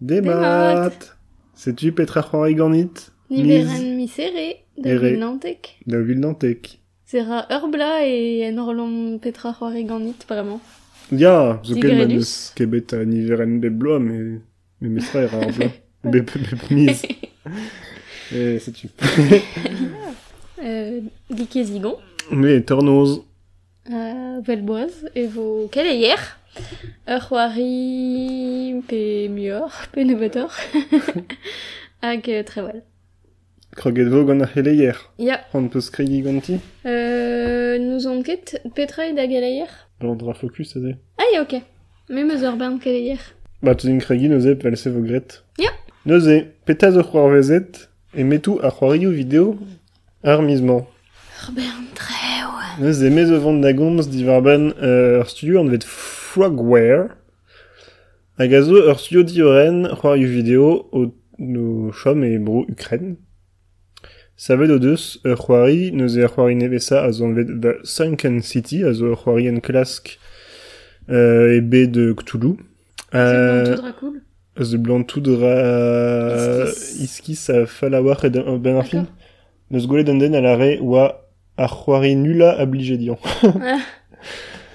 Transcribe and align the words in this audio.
Des 0.00 0.20
Des 0.20 0.28
maths. 0.28 0.74
maths. 0.76 1.16
Sais-tu 1.54 1.92
Petra 1.92 2.22
Gornit 2.52 3.10
Niveren 3.30 3.96
misere, 3.96 4.56
da 4.78 4.90
Ere. 4.90 5.10
Vilnantec. 5.10 5.76
La 5.86 6.00
ville 6.00 6.20
d'Antec. 6.20 6.78
Zera 7.10 7.46
Urbla 7.50 8.06
et 8.06 8.48
en 8.52 8.58
Orlom 8.58 9.18
Petra 9.20 9.52
Roariganit, 9.52 10.14
vraiment. 10.28 10.60
Ja, 11.12 11.60
so 11.62 11.74
kennt 11.74 11.84
man 11.98 12.08
Tigredus. 12.08 12.22
es 12.22 12.52
kebet 12.54 12.92
a 12.92 13.04
niveren 13.04 13.60
bebloa, 13.60 13.98
mais, 14.00 14.40
mais 14.80 14.88
mesra 14.90 15.22
era 15.22 15.38
ar 15.38 15.52
bla. 15.52 15.68
Bep, 16.04 16.30
bep 16.38 16.70
mise. 16.70 17.06
Et 18.32 18.58
sais-tu. 18.58 18.88
euh, 20.62 21.00
Dike 21.30 21.64
Zigon, 21.64 21.96
Mais 22.30 22.60
Tornoz. 22.62 23.22
euh, 23.90 24.40
Velboise, 24.44 25.08
et 25.14 25.26
vos 25.26 25.68
Keleier. 25.70 26.16
Ur 27.08 27.20
c'hoari 27.20 28.82
pe 28.88 29.28
muor, 29.28 29.70
pe 29.92 30.04
nebetor. 30.04 30.50
Hag 32.02 32.22
Trewal. 32.46 32.82
Kroget 33.76 34.08
vo 34.08 34.24
gant 34.24 34.40
ar 34.40 34.50
heleier. 34.54 34.96
Ya, 35.18 35.40
C'hant 35.52 35.68
peus 35.68 35.90
kregi 35.90 36.22
ganti. 36.22 36.58
euh, 36.86 37.78
nous 37.78 38.06
on 38.06 38.22
ket 38.22 38.60
Petra 38.74 39.06
et 39.06 39.12
da 39.12 39.26
Geleier. 39.28 39.68
Gant 40.00 40.14
dra 40.16 40.32
focus, 40.34 40.76
aze. 40.76 40.94
Ah, 41.18 41.24
ya, 41.34 41.42
ok. 41.42 41.60
Me 42.08 42.24
meus 42.24 42.42
ur 42.42 42.56
bern 42.56 42.78
Keleier. 42.78 43.20
Ba, 43.62 43.74
tu 43.74 43.86
din 43.86 43.98
kregi 44.00 44.28
neuze 44.28 44.54
pelse 44.56 44.86
vo 44.88 45.00
gret. 45.02 45.42
Ya. 45.58 45.70
Neuze, 46.06 46.46
peta 46.64 46.90
zo 46.92 47.02
c'hoar 47.02 47.30
vezet, 47.34 47.88
e 48.14 48.24
metou 48.24 48.60
ar 48.62 48.72
c'hoarioù 48.72 49.10
video 49.12 49.58
ar 50.24 50.40
mizman. 50.42 50.86
Ur 51.44 51.52
bern 51.54 51.86
Trew. 51.94 52.50
Neuze 52.80 53.10
mez 53.12 53.30
o 53.32 53.40
vant 53.44 53.60
da 53.60 53.72
gomz 53.72 54.08
divar 54.08 54.40
ben 54.42 54.72
euh, 54.82 55.20
ur 55.20 55.28
studio 55.28 55.60
an 55.60 55.68
vet 55.72 55.84
Frogware. 56.36 57.16
Hag 58.36 58.52
a 58.52 58.60
zo 58.60 58.76
ur 58.76 58.98
studio 59.00 59.22
dioren 59.24 59.88
c'hoarioù 59.88 60.28
video 60.28 60.64
o 60.92 61.14
no 61.38 61.90
chom 61.96 62.24
e 62.24 62.36
bro 62.36 62.66
Ukren. 62.68 63.16
Savet 64.36 64.70
o 64.70 64.76
deus 64.78 65.16
ur 65.24 65.38
c'hoari 65.40 65.88
ur 65.96 66.28
c'hoari 66.28 66.56
nevesa 66.60 67.00
a 67.08 67.10
vet 67.36 67.48
da 67.62 67.72
Sunken 67.84 68.42
City, 68.42 68.84
a 68.84 68.92
zo 68.92 69.06
ur 69.12 69.16
c'hoari 69.16 69.48
en 69.48 69.60
klask 69.60 70.18
euh, 71.08 71.56
e 71.56 71.60
bet 71.62 71.86
de 71.86 72.12
Cthulhu. 72.12 72.58
Euh, 73.14 73.92
cool? 73.98 74.20
The 74.56 74.76
Blantoudra 74.76 75.54
Iskis. 76.36 77.00
Iskis 77.00 77.48
a 77.48 77.64
falawar 77.64 78.22
et 78.26 78.28
ben 78.28 78.58
ben 78.58 78.76
arfin. 78.76 78.98
D'accord. 78.98 79.14
Neus 79.70 79.86
gole 79.86 80.04
den 80.04 80.18
den 80.18 80.34
a 80.34 80.42
lare 80.42 80.80
oa 80.82 81.16
ar 81.56 81.70
c'hoari 81.70 82.14
nula 82.14 82.60
obligé 82.60 82.98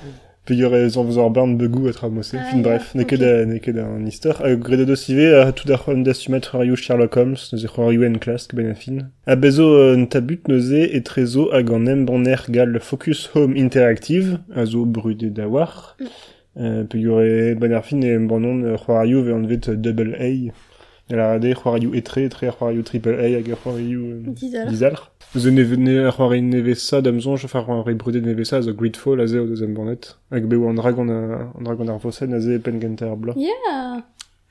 dian. 0.45 0.45
Pe 0.45 0.55
yore 0.55 0.89
zan 0.89 1.05
vez 1.05 1.17
ar 1.19 1.29
barn 1.29 1.55
begou 1.57 1.87
a 1.87 1.91
tramose. 1.93 2.35
Ah, 2.35 2.49
fin 2.49 2.61
bref, 2.61 2.95
ne 2.95 3.03
ket 3.03 3.21
ok. 3.21 3.27
a, 3.27 3.45
ne 3.45 3.59
ket 3.59 3.77
an 3.77 4.07
istor. 4.07 4.41
A 4.41 4.55
grede 4.55 4.85
do 4.87 4.95
sive 4.95 5.35
a 5.39 5.51
tout 5.51 5.69
ar 5.69 5.77
c'hoan 5.77 6.01
da 6.03 6.13
c'hoarioù 6.13 6.75
Sherlock 6.75 7.15
Holmes, 7.15 7.51
neus 7.53 7.63
e 7.63 7.67
c'hoarioù 7.67 8.03
en 8.03 8.17
klask 8.17 8.55
ben 8.55 8.71
afin. 8.71 9.11
A 9.27 9.35
bezo 9.35 9.67
euh, 9.77 9.95
n 9.95 10.07
tabut 10.07 10.47
neuze 10.47 10.89
e 10.89 11.01
trezo 11.01 11.51
hag 11.53 11.69
an 11.71 11.87
em 11.87 12.05
banner 12.05 12.41
gal 12.49 12.79
Focus 12.79 13.29
Home 13.35 13.55
Interactive, 13.55 14.39
a 14.55 14.65
zo 14.65 14.85
brude 14.85 15.31
da 15.31 15.47
war. 15.47 15.95
Mm. 15.99 16.05
Euh, 16.57 16.83
pe 16.83 16.97
yore 16.97 17.55
ben 17.55 17.71
arfin 17.71 18.01
e 18.01 18.17
banon 18.17 18.63
euh, 18.63 18.77
c'hoarioù 18.77 19.21
ve 19.21 19.33
an 19.33 19.45
vet 19.45 19.69
euh, 19.69 19.75
double 19.75 20.15
A. 20.19 20.25
E 20.25 20.51
la 21.15 21.33
rade 21.33 21.53
c'hoarioù 21.53 21.93
etre, 21.93 22.23
etre 22.23 22.47
ar 22.47 22.57
c'hoarioù 22.57 22.81
triple 22.81 23.19
A 23.19 23.29
hag 23.29 23.51
ar 23.51 23.57
c'hoarioù... 23.61 24.01
euh, 24.01 24.33
Dizal. 24.33 24.67
Dizalr. 24.69 25.10
Ze 25.33 25.49
ne 25.49 25.63
ne 25.63 26.05
ar 26.05 26.11
c'hoari 26.11 26.41
nevesa 26.41 26.99
damzon, 27.01 27.37
je 27.37 27.47
far 27.47 27.63
c'hoari 27.63 27.95
brudet 27.95 28.21
nevesa, 28.21 28.61
zo 28.61 28.73
Gridfall 28.73 29.21
a 29.21 29.27
ze 29.27 29.39
o 29.39 29.45
deus 29.45 29.61
em 29.61 29.73
bannet. 29.73 30.17
Hag 30.29 30.45
beo 30.45 30.67
an 30.67 30.75
dragon 30.75 31.07
a, 31.07 31.53
an 31.57 31.63
dragon 31.63 31.87
ar 31.87 31.99
vosen 31.99 32.33
a 32.33 32.41
ze 32.41 32.59
pen 32.59 32.79
gant 32.79 33.01
ar 33.01 33.15
bla. 33.15 33.33
Yeah. 33.37 34.03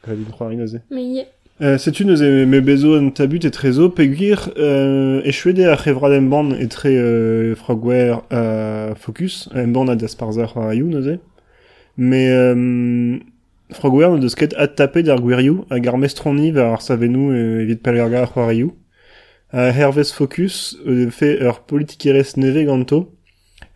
Gavin 0.02 0.24
c'hoari 0.32 0.56
na 0.56 0.66
ze. 0.66 0.78
Mais 0.90 1.04
yeah. 1.04 1.26
Euh, 1.60 1.76
Setu 1.76 2.06
neuze 2.06 2.46
me 2.46 2.60
bezo 2.60 2.94
an 2.94 3.10
tabut 3.10 3.44
e 3.44 3.50
trezo, 3.50 3.90
peguir 3.90 4.50
euh, 4.56 5.20
e 5.22 5.32
chouede 5.32 5.68
a 5.68 5.76
c'hevra 5.76 6.16
em 6.16 6.22
ban 6.30 6.52
etre 6.52 6.86
euh, 6.86 7.54
frogware 7.54 8.22
a 8.30 8.94
focus, 8.94 9.50
em 9.54 9.68
ban 9.68 9.86
a 9.88 9.96
das 9.96 10.14
parza 10.14 10.46
c'hoarioù 10.46 10.88
neuze. 10.88 11.18
Mais 11.98 12.30
euh, 12.30 13.18
frogware 13.70 14.14
ne 14.14 14.18
deus 14.18 14.34
ket 14.34 14.54
ad 14.56 14.76
tapet 14.76 15.10
ar 15.10 15.20
gwirioù 15.20 15.66
hag 15.68 15.86
ar 15.86 15.98
mestroni 15.98 16.52
war 16.56 16.72
ar 16.72 16.80
savenou 16.80 17.34
e 17.34 17.66
Herves 19.52 20.12
Focus 20.12 20.76
euh, 20.86 21.10
fait 21.10 21.42
ur 21.42 21.60
politikerez 21.60 22.36
neve 22.36 22.64
ganto, 22.64 23.12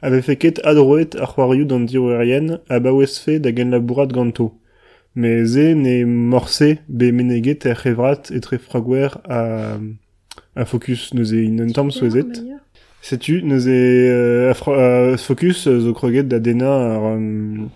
avait 0.02 0.22
fait 0.22 0.36
ket 0.36 0.60
adroet 0.64 1.16
ar 1.18 1.34
c'hoarioù 1.34 1.64
d'an 1.64 1.80
diouerien 1.80 2.60
a 2.68 2.78
baouez 2.78 3.18
fe 3.18 3.38
da 3.40 3.54
gen 3.54 3.70
labourat 3.70 4.06
ganto. 4.06 4.60
Mais 5.16 5.44
ze 5.44 5.74
ne 5.74 6.04
morse 6.04 6.78
be 6.88 7.12
meneget 7.12 7.66
er 7.66 7.76
c'hevrat 7.76 8.30
etre 8.30 8.58
frogware 8.58 9.18
a, 9.28 9.78
a 10.56 10.64
Focus 10.64 11.14
neuze 11.14 11.34
in 11.34 11.60
un 11.60 11.70
tamm. 11.70 11.90
Meilleur. 12.02 12.26
Setu, 13.00 13.42
neuze 13.44 13.68
euh, 13.68 14.50
a, 14.50 14.54
fro- 14.54 14.74
a 14.74 15.16
Focus 15.16 15.66
euh, 15.66 15.80
zo 15.80 15.92
kroget 15.92 16.24
da 16.28 16.38
dena 16.38 16.72
ar, 16.96 17.16
um, 17.16 17.68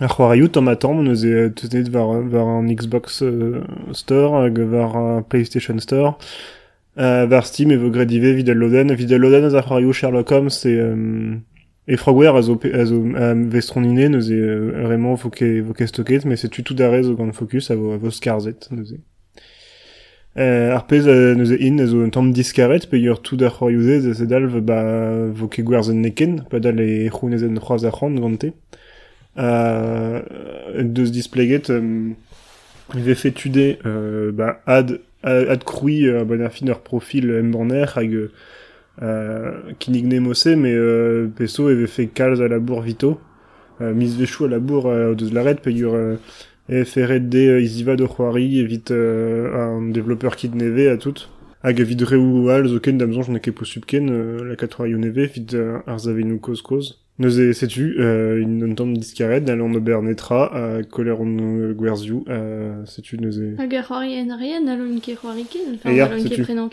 ar 0.00 0.10
c'hoarioù 0.16 0.48
tamm 0.48 0.68
a 0.68 0.76
tamm 0.76 1.02
neuze 1.02 1.24
euh, 1.24 1.50
teunet 1.50 1.88
var, 1.88 2.20
var 2.22 2.46
an 2.46 2.68
Xbox 2.68 3.22
euh, 3.22 3.62
Store 3.92 4.44
hag 4.44 4.58
var 4.58 4.96
un 4.96 5.22
PlayStation 5.22 5.78
Store 5.78 6.18
euh, 6.98 7.26
var 7.26 7.46
Steam 7.46 7.70
e 7.70 7.76
vo 7.76 7.90
gredive 7.90 8.34
vidal 8.34 8.56
loden 8.56 8.94
vidal 8.94 9.20
loden 9.20 9.44
az 9.44 9.54
ar 9.54 9.64
c'hoarioù 9.64 9.92
Sherlock 9.92 10.30
Holmes 10.30 10.64
e, 10.64 10.68
euh, 10.68 11.36
e 11.86 11.96
Frogware 11.96 12.36
a 12.36 12.42
zo, 12.42 12.58
a 12.62 12.84
zo 12.84 12.94
euh, 12.94 13.34
vraiment 14.86 15.14
vo 15.14 15.30
ke, 15.30 15.60
vo 15.60 15.72
ke 15.72 15.86
stoket 15.86 16.24
mais 16.24 16.36
setu 16.36 16.62
tout 16.62 16.74
d'are 16.74 17.02
zo 17.02 17.14
gant 17.14 17.32
Focus 17.32 17.70
a 17.70 17.76
vo, 17.76 17.92
a 17.92 17.96
vo 17.96 18.10
skarzet 18.10 18.68
neuze. 18.70 18.98
Euh, 20.36 20.74
ar 20.74 20.86
pez 20.86 21.06
euh, 21.06 21.34
neuze 21.34 21.56
in 21.60 21.78
a 21.78 21.86
zo 21.86 22.02
un 22.02 22.10
tamm 22.10 22.32
tout 22.32 23.42
ar 23.42 23.52
c'hoarioù 23.52 24.00
ze 24.00 24.14
se 24.14 24.24
dalv 24.24 24.60
ba 24.60 25.28
vo 25.32 25.48
ke 25.48 25.62
gwerzen 25.62 26.00
neken 26.00 26.44
pa 26.50 26.60
dal 26.60 26.80
e 26.80 27.08
c'hounezen 27.08 27.58
c'hoaz 27.58 27.84
a 27.84 27.90
c'hant 27.90 28.14
gante. 28.20 28.52
Euh, 29.36 30.22
deus 30.78 31.10
displeget 31.10 31.68
um, 31.68 32.14
ve 32.94 33.14
fetude 33.14 33.78
euh, 33.84 34.30
ba 34.30 34.60
ad 34.66 35.00
ad 35.24 35.48
ad 35.48 35.64
kroui 35.64 36.06
euh, 36.06 36.24
ben 36.24 36.48
fin 36.50 36.72
profil 36.84 37.32
embanner 37.40 37.86
hag 37.96 38.30
euh, 39.02 39.52
kinig 39.80 40.06
ne 40.06 40.20
mosse 40.20 40.46
mais 40.46 40.74
euh, 40.74 41.26
peso 41.34 41.68
e 41.70 41.74
ve 41.74 41.86
fe 41.86 42.06
kalz 42.06 42.40
a 42.40 42.48
labour 42.48 42.82
vito. 42.82 43.18
Euh, 43.80 43.92
mis 43.92 44.16
vechou 44.16 44.44
a 44.44 44.48
labour 44.48 44.86
euh, 44.86 45.12
o 45.12 45.14
deus 45.16 45.30
laret 45.32 45.56
pe 45.56 45.70
ur 45.70 45.94
euh, 45.94 46.16
e 46.70 46.84
ferret 46.84 47.18
de 47.18 47.38
euh, 47.38 47.60
iziva 47.60 47.96
de 47.96 48.06
c'hoari 48.06 48.60
evit 48.60 48.84
euh, 48.92 49.52
un 49.52 49.90
développeur 49.90 50.36
kid 50.36 50.54
neve 50.54 50.88
a 50.92 50.96
tout 50.96 51.28
hag 51.64 51.80
evit 51.80 52.04
reou 52.04 52.48
al 52.50 52.68
zo 52.68 52.78
ken 52.78 52.98
damzon 52.98 53.22
j'en 53.22 53.40
ket 53.40 53.56
po 53.56 53.64
subken 53.64 54.10
euh, 54.10 54.44
la 54.44 54.54
4 54.54 54.86
neve 54.86 55.18
evit 55.26 55.54
euh, 55.54 55.80
ar 55.88 55.98
zavenou 55.98 56.38
Neuze 57.20 57.52
setu, 57.52 57.94
euh, 58.00 58.42
in 58.42 58.60
un 58.62 58.74
tamm 58.74 58.96
diskaret, 58.96 59.40
dal 59.40 59.60
an 59.62 59.74
ober 59.76 60.02
netra, 60.02 60.50
a 60.52 60.82
koler 60.82 61.20
an 61.20 61.36
euh, 61.38 61.72
gwerzioù, 61.72 62.24
euh, 62.28 62.84
setu 62.86 63.18
neuze... 63.18 63.54
Hag 63.56 63.72
ar 63.76 63.84
c'hoari 63.86 64.16
en 64.18 64.36
rien, 64.36 64.66
alon 64.66 64.98
ket 64.98 65.14
c'hoari 65.20 65.44
ken. 65.44 65.76
Enfin, 65.76 65.90
Et 65.90 66.00
c'est 66.22 66.28
ket 66.28 66.34
tu. 66.34 66.42
prenan. 66.42 66.68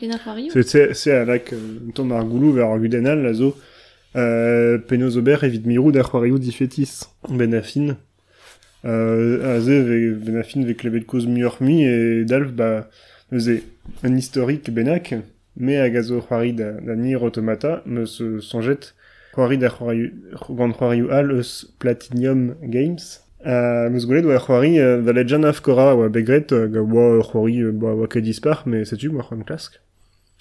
Se 0.50 0.64
se 0.64 0.94
se 0.94 1.10
a 1.12 1.26
lak 1.26 1.54
euh, 1.54 1.58
un 1.88 1.92
tamm 1.92 2.12
ar 2.12 2.26
goulou 2.26 2.54
ver 2.54 2.66
ar 2.66 2.80
gudenal, 2.80 3.22
la 3.22 3.34
zo, 3.34 3.56
euh, 4.16 4.80
penoz 4.80 5.16
ober 5.16 5.44
evit 5.44 5.62
mirou 5.64 5.92
d'ar 5.92 6.10
c'hoarioù 6.10 6.40
difetis. 6.40 7.06
Ben 7.30 7.54
a 7.54 7.62
fin. 7.62 7.98
Euh, 8.84 9.58
a 9.58 9.60
ze 9.62 9.78
ve, 9.84 10.16
ben 10.16 10.38
a 10.38 10.44
fin 10.44 10.64
ve 10.66 10.74
klevet 10.74 11.06
koz 11.06 11.28
muur 11.28 11.58
mi, 11.62 11.84
e 11.86 12.26
dalv, 12.26 12.50
ba, 12.52 12.90
neuze, 13.32 13.62
un 14.04 14.18
historique 14.18 14.72
benak, 14.72 15.14
me 15.56 15.78
hag 15.78 15.98
a 15.98 16.02
zo 16.02 16.20
c'hoari 16.20 16.54
da, 16.54 16.72
da 16.82 16.96
Nier 16.96 17.22
Automata, 17.22 17.84
me 17.86 18.08
se 18.08 18.40
sonjet 18.42 18.96
c'hoari 19.34 19.58
da 19.58 19.70
gant 19.70 20.74
c'hoarioù 20.78 21.12
al 21.12 21.32
eus 21.32 21.52
Platinum 21.80 22.56
Games, 22.64 23.22
meus 23.90 24.06
gwelet 24.06 24.26
oa 24.26 24.40
c'hoari 24.40 24.78
Legend 25.14 25.46
of 25.46 25.62
begret 26.10 26.52
uh, 26.52 26.68
ga 26.72 26.82
oa 26.82 27.24
c'hoari 27.24 27.64
oa 27.66 28.08
ket 28.08 28.24
dispar, 28.24 28.66
setu 28.86 29.12
klask. 29.44 29.80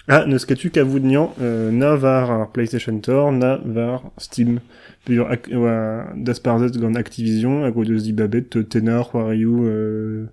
Ah, 0.07 0.25
ketu 0.47 0.71
kavout 0.71 0.99
nian, 0.99 1.29
euh, 1.39 1.69
na 1.71 1.95
var 1.95 2.31
ar 2.31 2.51
PlayStation 2.51 2.97
Store, 2.99 3.31
na 3.31 3.59
var 3.63 4.11
Steam. 4.17 4.59
Oa 5.09 6.13
Activision, 6.97 7.63
hag 7.63 7.75
deus 7.85 8.03
di 8.03 8.11
babet 8.11 8.49
tena 8.69 9.03
c'hoarioù 9.03 9.65
euh, 9.65 10.25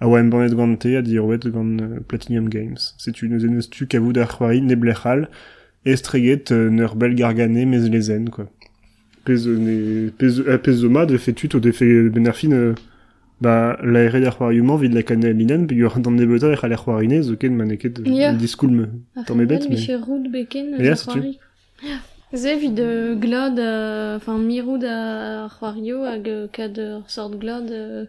a 0.00 0.06
oa 0.06 0.20
embannet 0.20 0.54
gant 0.54 0.76
te, 0.76 0.96
a 0.96 1.02
dirouet 1.02 1.40
gant 1.48 1.78
euh, 1.80 2.00
Platinum 2.06 2.48
Games. 2.48 2.94
Setu 2.98 3.86
kavout 3.88 4.16
ar 4.18 4.28
c'hoari 4.28 4.60
ne 4.60 4.74
estreget 5.92 6.52
euh, 6.52 6.70
neur 6.70 6.94
bel 6.96 7.14
gargane 7.14 7.64
mez 7.66 7.88
lezen, 7.88 8.28
quoi. 8.30 8.46
Pez 9.24 9.46
euh, 9.46 10.10
euh, 10.22 10.58
pez 10.58 10.72
zo 10.72 10.88
mat 10.90 11.06
fe 11.18 11.32
tut 11.32 11.54
o 11.56 11.60
de 11.60 11.70
fe 11.72 12.08
benarfin 12.08 12.52
euh, 12.52 12.74
ba 13.40 13.78
la 13.82 14.00
ere 14.04 14.20
d'ar 14.20 14.36
c'hoarioù 14.38 14.76
vid 14.78 14.92
la 14.94 15.02
kanel 15.02 15.36
linen 15.36 15.66
pe 15.66 15.74
ur 15.74 15.98
dan 16.00 16.12
nebeuta 16.16 16.50
e 16.52 16.56
c'hal 16.56 16.72
ar 16.72 16.82
c'hoarine 16.84 17.22
zo 17.22 17.36
ken 17.36 17.54
maneket 17.54 18.00
Ya. 18.06 18.12
yeah. 18.14 18.32
diskoul 18.34 18.70
me 18.70 18.86
Ar 19.16 19.24
T'en 19.26 19.34
mets 19.36 19.46
bête, 19.46 19.62
c'hoari, 19.62 19.74
mais- 19.76 19.86
Ya, 20.84 20.92
ar 20.92 20.98
c'est 20.98 21.10
tu. 21.12 21.20
Ze 22.34 22.58
vid 22.60 22.78
euh, 22.80 24.16
enfin, 24.16 24.38
mirou 24.38 24.76
da 24.78 25.48
c'hoario 25.48 26.04
hag 26.04 26.28
kad 26.52 26.76
sort 27.06 27.30
euh, 27.70 28.04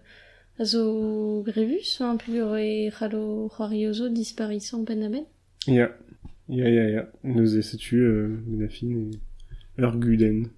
a 0.60 0.64
zo 0.66 1.44
grevus 1.46 2.02
un 2.02 2.18
pur 2.18 2.56
e 2.58 2.90
c'hallo 2.98 3.50
c'hoariozo 3.56 4.10
disparissant 4.10 4.84
ben 4.84 5.04
a 5.04 5.10
ben 5.10 5.24
Ya, 5.68 5.90
ya, 6.50 6.70
ya, 6.70 6.90
ya. 6.90 7.06
Nous 7.24 7.58
e 7.58 7.62
setu, 7.62 7.96
euh, 8.02 8.28
Benafin 8.48 9.12
e 9.78 9.82
ur 9.82 9.96
guden. 9.96 10.50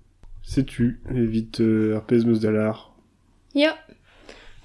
Setu, 0.44 1.00
evit 1.14 1.60
euh, 1.60 1.98
ar 1.98 2.06
pez 2.06 2.26
meus 2.26 2.40
dalar. 2.40 2.96
Ya. 3.54 3.78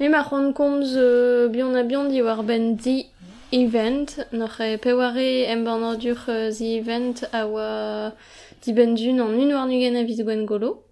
Me 0.00 0.08
ma 0.08 0.23
c'hoant 0.23 0.52
komz 0.52 0.94
euh, 0.96 1.49
bion 1.49 1.75
a 1.75 1.82
bion 1.82 2.08
di 2.08 2.23
war 2.23 2.43
ben 2.43 2.76
di 2.76 3.06
event, 3.52 4.06
n'oc'h 4.32 4.61
e 4.61 4.76
peware 4.76 5.49
em 5.49 5.64
ban 5.64 5.82
ordur 5.82 6.19
euh, 6.28 6.50
zi 6.50 6.76
event 6.76 7.25
a 7.32 7.46
oa 7.46 8.14
di 8.62 8.72
ben 8.72 8.94
dun 8.94 9.20
an 9.20 9.32
un 9.32 9.55
war 9.55 9.67
nugen 9.67 9.96
a 9.96 10.05
vid 10.05 10.22
gwen 10.25 10.44
golo. 10.44 10.84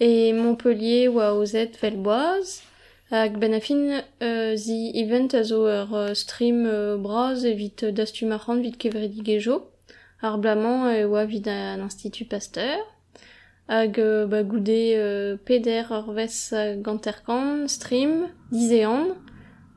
E 0.00 0.32
Montpellier 0.32 1.08
oa 1.08 1.32
ozet 1.32 1.76
velboaz. 1.80 2.60
Hag 3.14 3.38
ben 3.38 3.54
a 3.54 3.60
fin 3.60 4.02
euh, 4.24 4.56
event 4.92 5.28
a 5.34 5.42
euh, 5.52 6.14
stream 6.14 6.66
euh, 6.66 6.96
braz 6.96 7.44
evit 7.44 7.84
euh, 7.84 7.92
dastu 7.92 8.26
marc'hant 8.26 8.60
vid 8.60 8.76
kevredig 8.76 9.28
ejo. 9.28 9.70
Ar 10.20 10.36
blaman 10.38 10.90
e 10.90 11.04
oa 11.04 11.24
vid 11.24 11.46
an 11.46 11.84
institut 11.84 12.24
Pasteur. 12.24 12.80
Hag 13.68 14.00
euh, 14.00 14.26
ba 14.26 14.38
euh, 14.42 15.36
peder 15.36 15.84
ur 15.92 16.10
euh, 16.10 16.74
ganterkan 16.82 17.68
stream 17.68 18.26
dizean. 18.50 19.14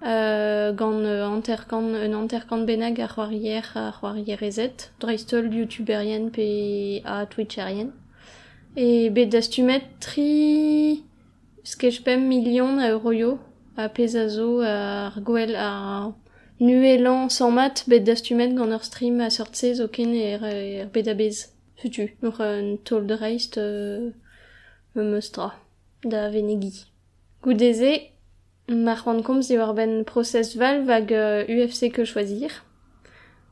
Euh, 0.03 0.73
gant 0.73 1.05
euh, 1.05 1.27
anterkan, 1.27 1.93
un 1.93 2.13
anterkan 2.13 2.65
benag 2.65 2.99
ar 2.99 3.13
c'hoarier 3.13 3.61
ar 3.75 3.99
c'hoarier 3.99 4.41
ezet. 4.41 4.93
Dreistol 4.99 5.53
youtuberien 5.53 6.29
pe 6.29 7.03
a 7.05 7.27
twitcherien. 7.27 7.91
E 8.75 9.09
bet 9.09 9.27
dastumet 9.27 9.85
tri 9.99 11.03
sketchpem 11.71 12.21
million 12.27 12.79
a 12.79 12.87
euroio 12.95 13.39
a 13.75 13.89
pezazo 13.89 14.61
ar 14.61 15.13
nuelan 16.59 17.29
sans 17.29 17.51
mat 17.51 17.83
bet 17.87 18.03
dastumet 18.07 18.51
stream 18.83 19.19
a 19.19 19.29
sortse 19.29 19.75
zo 19.75 19.87
ken 19.87 20.13
er, 20.13 20.43
er 20.43 20.87
bet 20.93 21.07
a 21.07 21.13
bez. 21.13 21.57
Futu, 21.77 22.09
ur 22.23 22.41
un 22.41 22.77
tol 22.83 23.05
de 23.05 23.13
reist 23.13 23.59
euh, 23.59 24.09
me 24.95 25.03
meustra 25.03 25.53
da 26.03 26.29
venegi. 26.29 26.87
Goudeze, 27.43 28.09
mar 28.67 28.97
c'hoant 29.03 29.21
komz 29.21 29.51
valve 29.51 30.89
hag 30.89 31.13
euh, 31.13 31.45
UFC 31.47 31.91
que 31.91 32.03
choisir. 32.03 32.49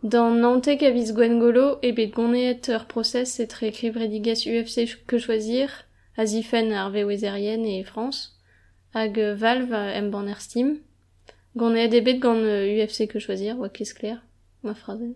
Dans 0.01 0.31
Nantes 0.31 0.81
a 0.81 0.89
viz 0.89 1.13
Gwen 1.13 1.39
Golo, 1.39 1.77
e 1.83 1.91
bet 1.91 2.07
goneet 2.15 2.69
ur 2.69 2.85
process 2.85 3.39
etre 3.39 3.67
ekriv 3.67 3.97
redigez 3.97 4.47
UFC 4.50 4.97
que 5.06 5.19
choisir, 5.19 5.85
a 6.17 6.25
zifen 6.25 6.71
ar 6.71 6.91
vewezerien 6.91 7.65
e 7.65 7.83
France, 7.83 8.35
hag 8.94 9.17
euh, 9.19 9.35
Valve 9.35 9.73
a 9.73 9.97
em 9.97 10.09
ban 10.09 10.27
er 10.27 10.39
Steam. 10.39 10.79
Goneet 11.56 11.94
e 11.94 12.01
bet 12.01 12.19
gant 12.19 12.44
euh, 12.44 12.83
UFC 12.83 13.07
que 13.07 13.19
choisir, 13.19 13.59
oa 13.59 13.69
kez 13.69 13.94
kler, 13.94 14.21
ma 14.63 14.73
frazen. 14.73 15.13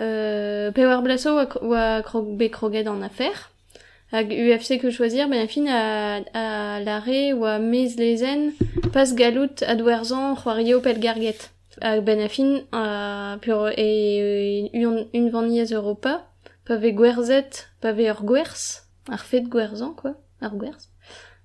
Euh, 0.00 0.70
pe 0.72 0.86
war 0.86 1.02
blaso 1.02 1.34
oa, 1.34 1.46
oa 1.60 2.02
affaire. 3.04 3.50
Hag 4.12 4.30
UFC 4.30 4.78
que 4.78 4.90
choisir, 4.90 5.28
ben 5.28 5.48
fin 5.48 5.66
a, 5.68 6.20
a 6.34 6.80
lare 6.80 7.32
oa 7.34 7.58
mez 7.58 7.96
lezen 7.96 8.52
pas 8.92 9.14
galout 9.14 9.62
a 9.62 9.74
dwerzan 9.74 10.36
c'hoario 10.36 10.80
pel 10.80 11.00
garget. 11.00 11.50
Hag 11.80 12.04
ben 12.04 12.28
fin 12.28 12.64
pur 13.40 13.70
e 13.76 14.70
un, 14.74 15.06
un 15.14 15.50
Europa, 15.70 16.28
pa 16.64 16.76
ve 16.76 16.92
gwerzet, 16.92 17.68
pa 17.80 17.92
ar 19.08 19.24
fet 19.30 19.48
gwerzan, 19.50 19.94
quoi, 19.94 20.14
ar 20.40 20.54
gwerz. 20.58 20.88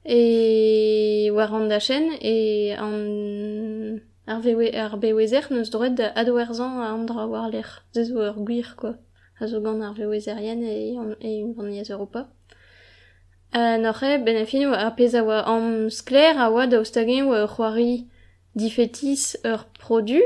E 0.03 1.31
war 1.31 1.53
an 1.53 1.67
da 1.69 1.79
chen, 1.79 2.11
e 2.21 2.73
an... 2.77 4.01
Ar, 4.27 4.41
vewe, 4.43 4.67
ar 4.75 4.97
bewezer 4.99 5.45
neus 5.49 5.69
droet 5.71 5.95
da 5.95 6.11
adwerzan 6.19 6.81
a 6.83 6.89
an 6.91 7.05
dra 7.07 7.27
war 7.31 7.47
ler. 7.49 7.69
Zezo 7.95 8.19
ur 8.19 8.39
gwir, 8.43 8.73
quoi. 8.75 8.97
A 9.39 9.47
zo 9.47 9.61
gant 9.61 9.83
ar 9.83 9.93
bewezerien 9.95 10.63
e, 10.63 10.97
an, 10.99 11.13
e 11.21 11.43
un 11.45 11.53
vanniez 11.55 11.89
Europa. 11.89 12.27
A 13.51 13.77
norre, 13.77 14.17
ben 14.25 14.41
afin, 14.41 14.73
ar 14.73 14.95
pez 14.95 15.15
a 15.15 15.23
oa 15.23 15.43
am 15.47 15.87
skler 15.89 16.35
a 16.35 16.49
oa 16.51 16.67
da 16.67 16.81
ostagen 16.83 17.29
oa 17.29 17.45
ur 17.45 17.53
c'hoari 17.53 18.07
difetis 18.59 19.37
ur 19.47 19.63
produ, 19.79 20.19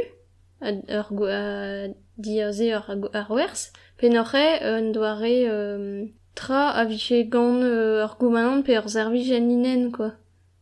ur, 0.62 0.82
ur, 0.98 1.94
di 2.18 2.40
ar 2.42 2.54
ze 2.58 2.72
ur 2.78 2.90
ar 3.14 3.30
werz, 3.30 3.70
pe 3.98 4.10
norre, 4.10 4.48
un 4.66 4.92
doare... 4.96 5.36
Euh, 5.46 6.10
tra 6.36 6.70
a 6.70 6.86
viche 6.86 7.28
gant 7.30 7.62
euh, 7.62 8.04
ur 8.04 8.18
goumanant 8.20 8.62
pe 8.62 8.78
ur 8.78 8.88
zervi 8.88 9.24
janinen, 9.24 9.92
quoi. 9.92 10.12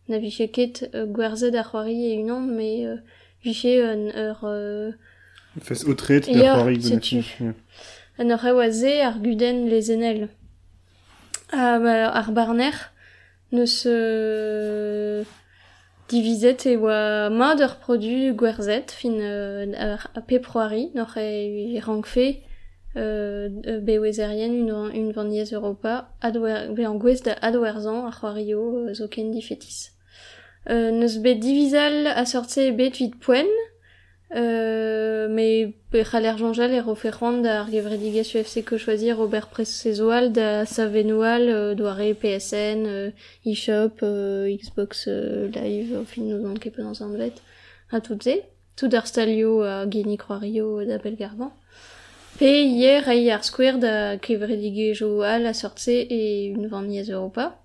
Na 0.08 0.18
viche 0.18 0.50
ket 0.52 0.90
euh, 0.96 1.06
gwerzet 1.06 1.56
ar 1.56 1.70
c'hoari 1.70 2.14
e 2.14 2.22
unan, 2.24 2.42
me 2.42 2.86
euh, 2.86 2.96
viche 3.44 3.66
un 3.66 4.10
ur... 4.10 4.40
Euh, 4.44 4.92
Fes 5.62 5.86
otret 5.86 6.24
setu. 6.24 6.38
Benafin. 6.38 7.24
Ya. 7.40 7.54
An 8.18 8.32
ur 8.32 8.46
oa 8.54 8.70
ze 8.72 9.02
ar 9.02 9.20
guden 9.20 9.68
lezenel. 9.70 10.30
A 11.52 11.80
ba, 11.80 12.10
ar 12.14 12.32
barner 12.32 12.76
neus 13.52 13.86
euh, 13.88 15.24
divizet 16.10 16.66
e 16.66 16.76
oa 16.78 17.30
mat 17.30 17.62
ur 17.62 17.78
produ 17.82 18.34
gwerzet 18.38 18.92
fin 18.92 19.18
euh, 19.22 19.74
ar 19.78 20.24
peproari 20.28 20.90
nor 20.96 21.18
e, 21.18 21.76
e 21.76 21.80
rangfe 21.80 22.42
euh, 22.96 23.50
euh, 23.68 23.80
bewezerien 23.80 24.68
un, 24.70 24.92
un 24.92 25.12
vanniez 25.12 25.54
Europa 25.54 26.10
adwer, 26.22 26.74
be 26.74 26.86
an 26.86 26.96
gwez 26.96 27.22
da 27.24 27.34
adwerzan 27.42 28.10
euh, 28.24 28.94
zo 28.94 29.08
ken. 29.08 29.34
Euh, 30.70 30.92
neus 30.92 31.18
bet 31.20 31.36
divizal 31.36 32.08
a 32.08 32.26
sortse 32.26 32.68
e 32.68 32.72
bet 32.72 32.98
vid 32.98 33.16
poen, 33.20 33.48
Euh, 34.36 35.28
mais 35.28 35.74
pe 35.90 36.04
c'haller 36.04 36.38
jonjal 36.38 36.72
e 36.72 36.80
roferrand 36.80 37.44
ar 37.46 37.68
gevredigez 37.72 38.36
UFC 38.36 38.64
que 38.64 38.78
choisir 38.78 39.18
Robert 39.18 39.48
Presezoal 39.48 40.32
da 40.32 40.68
Savenoal 40.68 41.50
euh, 41.50 41.74
doare 41.74 42.14
PSN, 42.14 42.86
euh, 42.86 43.12
eShop, 43.46 44.04
euh, 44.04 44.56
Xbox 44.56 45.08
euh, 45.08 45.48
Live, 45.48 45.98
au 46.00 46.04
fin 46.06 46.22
nous 46.22 46.48
en 46.48 46.54
ket 46.54 46.78
dans 46.78 47.02
un 47.02 47.10
blet, 47.10 47.34
a 47.92 48.02
tout 48.02 48.22
ze. 48.22 48.42
Tout 48.76 48.90
ar 48.94 49.08
stalio 49.08 49.64
a 49.64 49.90
Geni 49.90 50.16
Croario 50.16 50.86
da 50.86 51.00
Belgarban. 51.00 51.52
Pe 52.40 52.64
hier 52.64 53.04
a 53.06 53.34
ar 53.36 53.44
square 53.44 53.78
da 53.78 54.16
gevredigez 54.16 55.02
al 55.02 55.46
a 55.46 55.54
sortse 55.54 55.92
e 56.10 56.54
un 56.56 56.68
vanniez 56.70 57.10
Europa. 57.10 57.60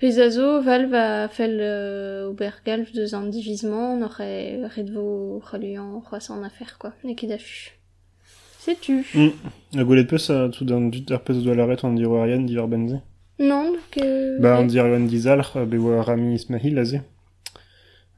Valve 0.00 0.94
a 0.96 1.28
fel 1.28 1.58
euh, 1.60 2.28
Obergalf 2.28 2.90
deus 2.92 3.14
an 3.14 3.30
divisement, 3.30 3.96
n'or 3.96 4.16
e 4.20 4.58
an 4.64 6.42
affaire, 6.42 6.76
quoi. 6.76 6.92
Ne 7.04 7.14
ket 7.14 7.30
affu. 7.30 7.78
C'est 8.58 8.80
tu. 8.80 9.06
Mm. 9.14 9.78
A 9.78 9.84
goulet 9.84 10.04
peus 10.04 10.28
a 10.28 10.48
tout 10.48 10.64
d'un 10.64 10.88
dut 10.88 11.08
ar 11.12 11.22
pez 11.22 11.34
doa 11.44 11.54
laret 11.54 11.84
an 11.84 11.92
diro 11.92 12.20
arian 12.20 12.44
benze. 12.66 12.98
Non, 13.38 13.76
que... 13.92 14.40
Ba 14.40 14.58
an 14.58 14.66
diro 14.66 14.92
an 14.92 15.06
dizalr, 15.06 15.56
a 15.56 15.64
be 15.64 15.76
oa 15.78 16.02
Rami 16.02 16.34
Ismail. 16.34 16.78
Euh, 16.78 16.98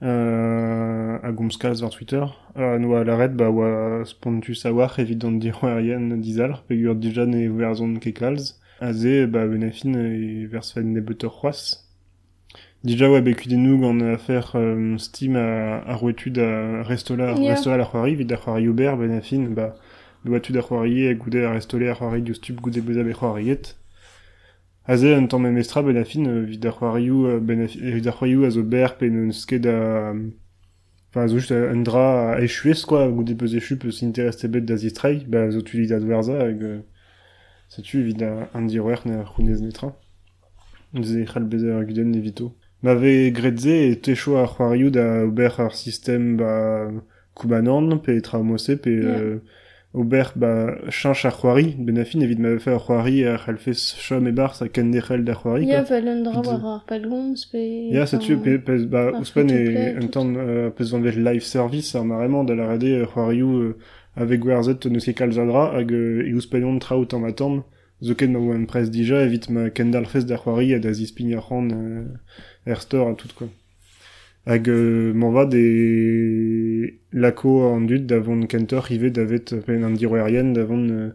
a 0.00 1.32
gomskaz 1.32 1.82
war 1.82 1.90
Twitter. 1.90 2.26
Euh, 2.56 2.78
noa 2.78 3.04
laret, 3.04 3.34
ba 3.36 3.48
oa 3.50 4.04
spontus 4.04 4.64
a 4.66 4.72
war 4.72 4.98
evit 4.98 5.24
an 5.24 5.40
arian 5.62 6.20
dizalr, 6.20 6.62
pe 6.68 6.74
ur 6.74 6.94
dijan 6.94 7.32
e 7.34 7.48
verzon 7.48 7.98
kekalz. 7.98 8.58
Aze, 8.80 9.26
ba 9.26 9.46
benafin 9.46 9.94
e 9.96 10.46
vers 10.46 10.72
fen 10.74 10.92
ne 10.92 11.00
beter 11.00 11.30
c'hoaz. 11.30 11.82
Dija 12.84 13.08
oa 13.10 13.20
bekudenou 13.20 13.78
gant 13.80 14.00
afer 14.12 14.52
euh, 14.54 14.98
Steam 14.98 15.36
a, 15.36 15.78
a 15.86 15.94
rouetud 15.96 16.38
a 16.38 16.82
restola, 16.82 17.34
Ya. 17.40 17.54
restola 17.54 17.78
la 17.78 17.84
c'hoari, 17.86 18.14
vid 18.16 18.32
a 18.32 18.36
c'hoari 18.36 18.68
ober, 18.68 18.96
benafin, 18.96 19.48
ba 19.54 19.74
doatud 20.24 20.56
a 20.56 20.62
c'hoari 20.62 21.06
e 21.08 21.14
goude 21.14 21.40
a 21.44 21.52
restole 21.52 21.88
a 21.88 21.94
c'hoari 21.94 22.22
diostup 22.22 22.60
goude 22.60 22.80
beza 22.80 23.02
be 23.02 23.12
c'hoariet. 23.14 23.76
Aze 24.88 25.16
un 25.16 25.26
tamm 25.26 25.42
memestra 25.42 25.82
benafin 25.82 26.26
euh, 26.26 26.44
vid 26.44 26.64
ar 26.64 26.76
c'hoarioù 26.78 27.40
benaf- 27.40 27.76
vid 27.76 28.06
ar 28.06 28.14
c'hoarioù 28.14 28.44
a 28.44 28.50
zo 28.50 28.62
ber 28.62 28.96
pe 28.98 29.08
neun 29.10 29.32
sket 29.32 29.66
a... 29.66 30.14
Enfin, 31.10 31.22
a 31.24 31.28
zo 31.28 31.38
just 31.38 31.50
un 31.50 31.82
dra 31.82 32.34
a 32.34 32.40
echuez, 32.40 32.84
quoi, 32.86 33.08
echu 33.56 33.76
peus 33.76 34.02
intereste 34.02 34.46
bet 34.46 34.64
da 34.64 34.76
ba 35.26 35.50
zo 35.50 35.60
tulit 35.62 35.90
ad 35.90 36.04
werza 36.04 36.38
hag... 36.38 36.62
Euh, 36.62 36.80
Setu 37.68 37.98
evit 37.98 38.22
a 38.22 38.48
an 38.54 38.68
diroer 38.68 39.00
ne 39.06 39.16
ar 39.18 39.26
c'hounez 39.26 39.60
netra. 39.60 39.90
Ze 41.02 41.24
c'hall 41.24 41.48
beze 41.50 41.66
ar 41.74 41.84
guden 41.84 42.14
evito. 42.14 42.54
Ma 42.82 42.94
ve 42.94 43.32
gredze 43.32 43.90
e 43.90 43.96
techo 43.96 44.36
ar 44.38 44.46
c'hoarioù 44.54 44.90
da 44.90 45.24
ober 45.26 45.50
ar 45.58 45.74
sistem 45.74 46.36
ba 46.36 46.92
koubanan, 47.34 47.98
pe 47.98 48.20
pe... 48.20 48.90
Yeah. 48.90 49.20
Euh, 49.20 49.38
ober 49.96 50.28
ba 50.36 50.52
chanch 50.90 51.24
ar 51.24 51.34
c'hoari, 51.38 51.74
benafin 51.78 52.20
evit 52.20 52.38
ma 52.38 52.50
vefe 52.54 52.68
ar 52.68 52.82
c'hoari 52.86 53.24
ar 53.24 53.38
c'halfez 53.44 53.80
chom 54.04 54.26
e 54.30 54.32
bar 54.32 54.54
sa 54.54 54.68
ken 54.68 54.90
dec'hel 54.92 55.24
da 55.24 55.34
c'hoari, 55.34 55.66
Ya, 55.66 55.82
vel 55.82 56.08
un 56.08 56.22
dra 56.22 56.40
war 56.48 56.64
ar 56.74 56.82
palgomz, 56.86 57.46
pe... 57.50 57.62
Ya, 57.96 58.06
ça 58.06 58.18
tue, 58.18 58.36
pe, 58.36 58.58
pe, 58.58 58.84
ba, 58.92 59.12
ouspen 59.20 59.48
e 59.50 59.96
un 60.02 60.08
tan 60.08 60.34
euh, 60.36 60.70
pez 60.70 60.90
van 60.92 61.00
vel 61.00 61.18
live 61.24 61.42
service 61.42 61.94
ar 61.94 62.04
marement 62.04 62.44
da 62.44 62.54
la 62.54 62.68
rede 62.72 62.84
euh, 62.84 63.06
c'hoarioù 63.06 63.52
euh, 63.56 63.78
avec 64.16 64.40
gwerzet 64.40 64.86
neus 64.86 65.04
ket 65.04 65.16
kalzadra 65.16 65.64
hag 65.76 65.92
euh, 65.92 66.28
e 66.28 66.34
ouspenion 66.34 66.78
traout 66.78 67.12
an 67.14 67.24
atam 67.24 67.62
zo 68.00 68.14
ket 68.14 68.30
ma 68.30 68.38
oan 68.38 68.66
prez 68.66 68.88
dija 68.90 69.22
evit 69.26 69.48
ma 69.50 69.70
fez 70.12 70.24
da 70.24 70.36
c'hoari 70.36 70.74
a 70.74 70.78
da 70.78 70.90
ar 70.90 71.44
c'han 71.46 71.68
euh, 71.72 72.72
er 72.72 72.80
store 72.80 73.10
a 73.10 73.14
tout 73.14 73.32
quoi. 73.36 73.48
Hag 74.46 74.68
euh, 74.68 75.12
m'en 75.12 75.32
va 75.32 75.44
des 75.46 77.00
lako 77.12 77.66
an 77.66 77.80
dud 77.80 78.06
davon 78.06 78.46
kentor 78.46 78.84
rivet 78.84 79.10
davet 79.10 79.54
pen 79.66 79.84
an 79.84 79.90
diroerien 79.90 80.52
davon 80.52 80.88
euh, 80.90 81.10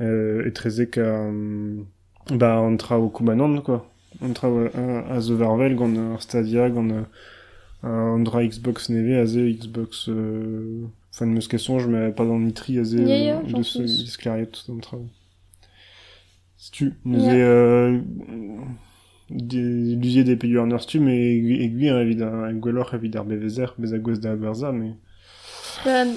euh, 0.00 0.46
etrezek 0.46 0.98
a 0.98 1.28
um, 1.28 1.86
ba 2.30 2.58
an 2.60 2.76
tra 2.76 2.98
o 3.00 3.08
koumanan 3.08 3.60
quoi. 3.62 3.80
An 4.22 4.34
tra 4.34 4.48
a, 4.48 5.14
a 5.16 5.20
zo 5.20 5.36
varvel 5.36 5.76
gant 5.76 5.96
ar 5.96 6.20
stadia 6.22 6.68
gant 6.68 7.06
an 7.82 8.24
dra 8.24 8.46
Xbox 8.46 8.90
neve 8.90 9.16
a 9.20 9.26
ze 9.26 9.40
Xbox 9.56 10.08
euh, 10.08 10.84
fan 11.12 11.32
meus 11.32 11.48
ket 11.48 11.58
sonj 11.58 11.86
mais 11.86 12.12
pas 12.12 12.24
dans 12.26 12.38
nitri 12.38 12.78
a 12.78 12.84
ze 12.84 12.98
euh, 12.98 13.40
j'en 13.46 13.58
de 13.58 13.62
ce 13.62 13.78
plus. 13.78 14.04
disclariet 14.04 14.52
an 14.68 14.78
tra 14.78 14.98
si 16.58 16.70
tu 16.72 16.92
nous 17.06 17.24
est 17.24 17.42
euh, 17.42 17.98
lusier 19.30 20.24
des 20.24 20.36
pays 20.36 20.58
en 20.58 20.76
stu 20.78 20.98
mais 21.00 21.36
aiguille 21.36 21.88
évidemment 21.88 22.44
un 22.44 22.54
gwellor 22.54 22.94
evit 22.94 23.16
ar 23.16 23.24
bevezer 23.24 23.74
da 23.78 24.36
berza 24.36 24.72
mais 24.72 24.94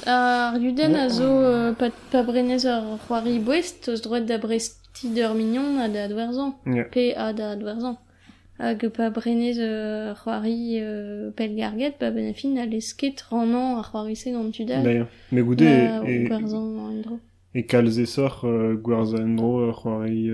ar 0.05 0.57
yuden 0.59 0.95
a 0.95 1.09
zo 1.09 1.73
pa, 1.79 1.89
pa 2.11 2.23
brenez 2.23 2.65
ur 2.65 2.97
c'hoari 3.07 3.39
bouest, 3.39 3.87
eus 3.89 4.01
droit 4.01 4.21
da 4.21 4.37
bresti 4.37 5.09
d'ur 5.15 5.33
mignon 5.35 5.79
a 5.79 5.87
da 5.87 6.07
dwerzan. 6.07 6.53
Pe 6.91 7.13
a 7.15 7.31
da 7.33 7.55
dwerzan. 7.55 7.95
Hag 8.59 8.89
pa 8.89 9.09
brenez 9.09 9.57
ur 9.59 10.15
c'hoari 10.21 10.81
pel 11.35 11.55
garget, 11.55 11.95
ben 11.99 12.29
a 12.29 12.33
fin 12.33 12.57
a 12.57 12.65
lesket 12.65 13.21
ranan 13.29 13.77
ar 13.79 13.85
c'hoari-se 13.89 14.29
gant 14.31 14.51
tudal. 14.51 15.07
mais 15.31 15.41
goudé 15.41 15.65
Ba, 15.65 16.09
et, 16.09 16.25
o 16.25 16.27
gwerzan 16.27 17.01
dro. 17.03 17.19
et 17.55 17.63
c'hoari 19.73 20.29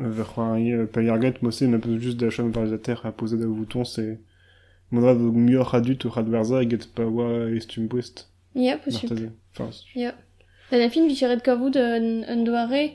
euh, 0.00 0.10
ver 0.10 0.26
c'hoari 0.34 0.72
euh, 0.72 0.86
payarget 0.86 1.34
mose 1.42 1.62
ma 1.62 1.78
peu 1.78 1.98
juste 1.98 2.18
da 2.18 2.30
chom 2.30 2.50
par 2.52 2.64
la 2.64 2.78
terre 2.78 3.04
a 3.06 3.12
poser 3.12 3.36
da 3.38 3.46
bouton 3.46 3.84
c'est 3.84 4.18
modra 4.90 5.14
vo 5.14 5.32
mieux 5.32 5.62
adut 5.72 5.98
ur 6.04 6.18
adverza 6.18 6.62
eget 6.62 6.84
pa 6.94 7.04
wa 7.04 7.48
estum 7.50 7.86
bouest 7.86 8.28
Ya, 8.54 8.76
possible. 8.78 9.32
enfin 9.52 9.70
Ya. 9.96 10.14
Ben 10.70 10.80
a 10.80 10.88
fin 10.88 11.06
vicheret 11.08 11.40
kavout 11.42 11.76
un, 11.76 12.22
un 12.28 12.44
doare 12.44 12.92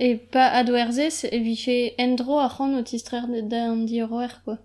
e 0.00 0.16
pa 0.16 0.46
a 0.46 0.64
dwerzez 0.64 1.24
e 1.30 1.38
viche 1.38 1.92
endro 1.98 2.38
a 2.38 2.48
c'han 2.48 2.74
o 2.78 2.82
tistrer 2.82 3.22
da 3.42 3.70
an 3.70 3.84
di 3.84 4.00
roer, 4.02 4.40
quoi. 4.44 4.56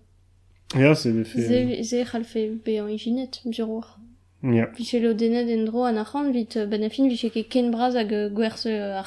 ya 0.75 0.95
c'est 0.95 1.11
le 1.11 1.23
fait 1.25 1.41
Ze, 1.41 1.83
ze 1.83 2.03
c'halfe 2.05 2.37
be 2.65 2.79
an 2.79 2.87
ijinet, 2.87 3.41
bureauar. 3.45 3.99
ya 4.43 4.65
Viche 4.77 4.99
lo 5.01 5.13
denet 5.13 5.47
endro 5.49 5.83
an 5.83 5.97
achan, 5.97 6.31
vit 6.31 6.55
euh, 6.57 6.65
ben 6.65 6.83
a 6.83 6.89
fin 6.89 7.07
viche 7.09 7.29
ket 7.33 7.47
ken 7.49 7.69
braz 7.71 7.95
hag 7.95 8.11
euh, 8.13 8.29
gwerse 8.29 8.67
euh, 8.67 9.01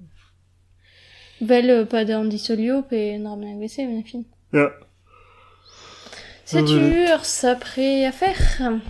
Vel 1.41 1.71
euh, 1.71 1.85
pa 1.85 2.05
da 2.05 2.19
an 2.19 2.29
di 2.29 2.39
solio 2.39 2.83
pe 2.83 3.15
en 3.15 3.27
ar 3.27 3.37
ben 3.37 3.53
a 3.53 3.55
gwese, 3.55 3.87
ben 3.87 4.01
a 4.01 4.03
fin. 4.03 4.25
ya 4.53 4.71
C'est 6.45 6.71
ur 6.71 7.25
sapre 7.25 7.79
à 7.79 8.13
faire. 8.13 8.81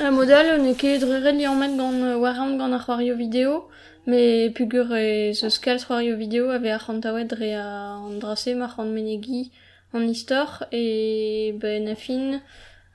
Un 0.00 0.10
modèle 0.10 0.60
ne 0.62 0.74
ket 0.74 0.98
dreret 0.98 1.32
li 1.32 1.46
emmet 1.46 1.76
gant 1.76 1.92
euh, 1.92 2.16
waram 2.18 2.58
gant 2.58 2.72
ar 2.72 2.84
c'hoario 2.84 3.16
vidéo, 3.16 3.68
mais 4.06 4.50
pugur 4.50 4.92
e 4.92 5.32
ce 5.32 5.48
skal 5.48 5.78
c'hoario 5.78 6.16
vidéo 6.16 6.50
ave 6.50 6.70
ar 6.70 6.82
c'hantaouet 6.84 7.24
dre 7.24 7.54
a 7.54 7.94
an 7.96 8.18
drase 8.18 8.54
mar 8.54 8.74
c'hant 8.74 8.90
menegi 8.96 9.50
an 9.94 10.02
istor, 10.02 10.66
e 10.72 11.52
ben 11.60 11.88
a 11.88 11.94
fin 11.94 12.40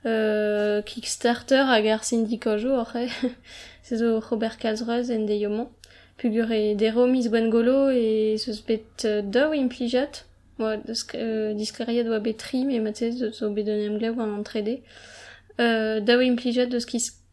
euh, 0.06 0.82
Kickstarter 0.82 1.64
hag 1.68 1.88
ar 1.88 2.04
syndikojo 2.04 2.74
orre, 2.80 3.08
se 3.82 3.96
zo 3.96 4.20
Robert 4.20 4.58
Calzreuz 4.58 5.10
en 5.10 5.26
de 5.26 5.34
yomon. 5.34 5.68
Pugur 6.16 6.52
e 6.52 6.74
dero 6.74 7.06
mis 7.06 7.28
golo 7.28 7.90
e 7.90 8.36
seus 8.38 8.62
bet 8.62 9.04
euh, 9.04 9.54
implijat, 9.54 10.24
Moi, 10.58 10.76
euh, 11.14 11.52
disclariad 11.54 12.06
oa 12.06 12.20
bet 12.20 12.34
tri, 12.38 12.64
mais 12.64 12.78
matez 12.78 13.10
zo 13.32 13.50
bet 13.50 13.68
un 13.68 13.80
emglev 13.90 14.20
an 14.20 14.42
3D. 14.42 14.82
Euh, 15.60 16.00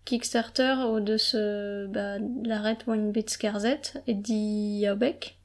Kickstarter 0.03 0.77
o 0.89 0.99
deus 0.99 1.35
euh, 1.35 1.87
ba, 1.87 2.17
laret 2.43 2.79
oan 2.87 3.11
bet 3.11 3.29
skarzet 3.29 4.01
et 4.07 4.15
di 4.15 4.85
aobek. 4.89 5.35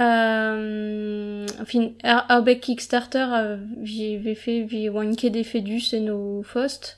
Euh, 0.00 1.46
fin, 1.66 1.94
ar, 2.02 2.26
aobek 2.28 2.60
Kickstarter 2.60 3.32
a 3.32 3.56
vi 3.78 4.16
vefe 4.18 4.64
vi 4.66 4.88
oan 4.90 5.14
ket 5.14 5.36
efedus 5.38 5.92
en 5.94 6.08
o 6.10 6.42
fost, 6.42 6.96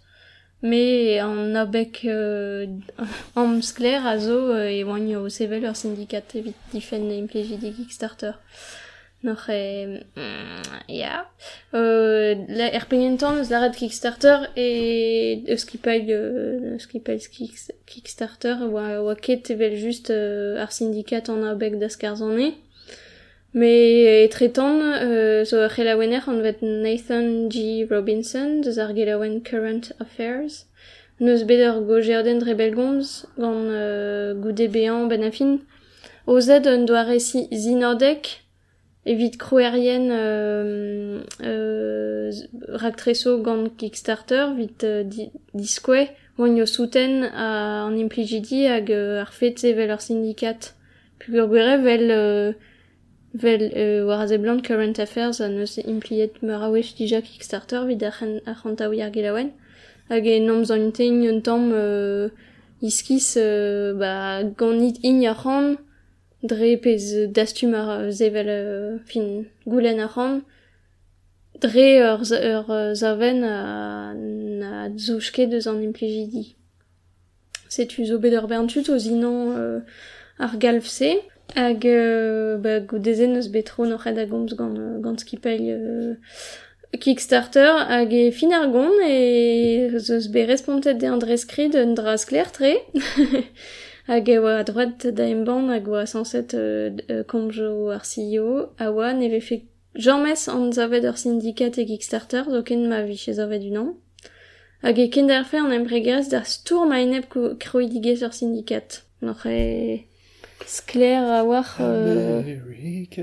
mais 0.62 1.20
an 1.20 1.54
aobek 1.60 2.06
euh, 2.06 2.66
am 3.36 3.60
skler 3.60 4.06
a 4.06 4.16
zo 4.18 4.38
euh, 4.54 4.72
e 4.72 4.82
oan 4.84 5.12
o 5.16 5.28
sevel 5.28 5.68
ur 5.68 5.76
syndikat 5.76 6.34
evit 6.40 6.56
difen 6.72 7.10
implejit 7.12 7.60
di 7.60 7.74
Kickstarter. 7.76 8.40
E... 9.26 10.02
mm. 10.16 10.62
Euh, 11.74 12.34
la 12.48 12.72
er 12.72 12.84
laret 13.50 13.76
Kickstarter 13.76 14.48
e 14.56 15.42
eus 15.48 15.66
euh, 16.10 16.78
Kickstarter 17.86 18.56
oa, 18.62 19.00
oa 19.02 19.14
ket 19.16 19.50
evel 19.50 19.76
just 19.76 20.10
euh, 20.10 20.62
ar 20.62 20.70
skarzane. 21.90 22.54
Me 23.56 24.24
e 24.24 24.28
tretan, 24.28 24.82
euh, 24.82 25.42
zo 25.46 25.62
ar 25.64 25.70
c'helawener 25.72 26.28
an 26.28 26.42
vet 26.44 26.60
Nathan 26.60 27.48
G. 27.48 27.86
Robinson, 27.88 28.60
deus 28.60 28.76
ar 28.76 28.92
gelawen 28.92 29.40
Current 29.40 29.94
Affairs. 29.98 30.66
Neus 31.20 31.46
bet 31.48 31.62
ur 31.64 31.80
gojerden 31.88 32.42
dre 32.42 32.52
belgomz, 32.52 33.24
gant 33.38 33.70
euh, 33.72 34.34
goude 34.34 34.68
bean 34.68 35.08
ben 35.08 35.24
afin. 35.24 35.56
Ozed 36.26 36.68
un 36.68 36.84
doa 36.84 37.18
si 37.18 37.48
zinordek, 37.50 38.44
evit 39.06 39.38
kroerien 39.38 40.10
euh, 40.10 41.22
euh, 41.40 42.30
raktreso 42.68 43.40
gant 43.40 43.72
Kickstarter, 43.78 44.52
vit 44.52 44.84
euh, 44.84 45.02
di, 45.02 45.30
diskwe 45.54 46.10
oan 46.36 46.60
yo 46.60 46.68
souten 46.68 47.22
a, 47.32 47.88
an 47.88 47.96
implijidi 47.96 48.66
hag 48.68 48.92
euh, 48.92 49.22
ar 49.24 49.32
fet 49.32 49.64
sevel 49.64 49.96
ur 49.96 50.04
syndikat. 50.04 50.74
Pugur 51.24 51.48
gwere 51.48 51.80
vel... 51.80 52.10
Euh, 52.12 52.52
Vel 53.36 53.70
euh, 53.76 54.06
war 54.06 54.20
a 54.20 54.38
blant 54.38 54.62
current 54.62 54.98
affairs 54.98 55.40
an 55.42 55.58
eus 55.60 55.76
impliet 55.84 56.42
meur 56.42 56.62
a 56.62 56.70
wech 56.70 56.94
dija 56.96 57.20
Kickstarter 57.20 57.84
vid 57.86 58.02
a 58.02 58.10
c'hantaoui 58.10 59.02
ar 59.02 59.10
gelaouen. 59.12 59.50
Hag 60.08 60.26
e 60.26 60.38
namz 60.40 60.70
an 60.70 60.90
teñ 60.96 61.26
un 61.28 61.40
tamm 61.42 61.72
euh, 61.74 62.30
iskis 62.80 63.34
euh, 63.36 63.92
ba, 63.92 64.42
ganit 64.42 64.96
in 65.02 65.20
ar 65.26 65.36
c'han 65.42 65.76
dre 66.42 66.76
pez 66.80 67.28
dastum 67.28 67.74
ar 67.74 68.10
zevel 68.10 68.48
euh, 68.48 68.98
fin 69.04 69.44
goulen 69.66 70.00
ar 70.00 70.12
c'han 70.14 70.40
dre 71.60 71.88
ur, 72.08 72.24
ur 72.54 72.94
zaven 72.94 73.44
a, 73.44 74.14
na 74.14 74.88
zouchke 74.96 75.44
deus 75.50 75.66
an 75.66 75.82
implijidi. 75.84 76.54
Setu 77.68 78.06
zo 78.06 78.18
bet 78.18 78.32
ur 78.32 78.48
berntud 78.48 78.88
o 78.88 78.96
zinan 78.96 79.56
euh, 79.60 79.80
ar 80.38 80.56
galf 80.56 80.88
se. 80.88 81.18
Hag 81.54 81.86
euh, 81.86 82.58
ba, 82.58 82.80
goudezen 82.80 83.36
eus 83.36 83.48
betro 83.48 83.84
tro 83.84 83.86
noc'het 83.86 84.18
a 84.18 84.26
gomz 84.26 84.54
gant, 84.54 84.76
gant 85.00 85.20
skipail 85.20 85.62
euh, 85.70 86.14
Kickstarter. 87.00 87.86
Hag 87.88 88.12
e 88.12 88.30
fin 88.30 88.52
ar 88.52 88.68
gont 88.72 89.00
e 89.04 89.98
zeus 89.98 90.28
be 90.28 90.44
respontet 90.46 90.98
de 91.00 91.06
an 91.06 91.18
dreskrid 91.18 91.76
un 91.76 91.94
dras 91.94 92.24
kler 92.26 92.50
tre. 92.52 92.76
Hag 94.10 94.28
e 94.28 94.38
oa 94.38 94.58
a 94.60 94.64
droad 94.64 95.02
da 95.18 95.24
emban 95.26 95.70
hag 95.74 95.88
oa 95.88 96.04
sanset 96.06 96.54
euh, 96.54 96.94
euh, 97.10 97.24
komjo 97.26 97.90
ar 97.90 98.04
CEO 98.06 98.70
a 98.78 98.90
oa 98.90 99.12
ne 99.12 99.26
vefe 99.32 99.64
jormes 99.94 100.46
an 100.48 100.70
zavet 100.72 101.02
ur 101.10 101.18
syndikat 101.18 101.78
e 101.78 101.86
Kickstarter 101.88 102.44
zo 102.46 102.62
ken 102.62 102.86
ma 102.90 103.00
viche 103.02 103.34
zavet 103.34 103.64
unan 103.66 103.96
hag 104.84 105.00
e 105.02 105.08
ken 105.10 105.26
d'ar 105.26 105.50
an 105.58 105.74
empregerez 105.74 106.30
da 106.30 106.44
stour 106.44 106.86
ma 106.86 107.00
enep 107.02 107.26
kroidiges 107.58 108.22
ur 108.22 108.30
syndikat. 108.30 109.02
Noc'h 109.22 109.46
e... 109.50 110.06
a 110.66 111.44
war 111.44 111.76
euh, 111.80 112.40
America 112.40 113.22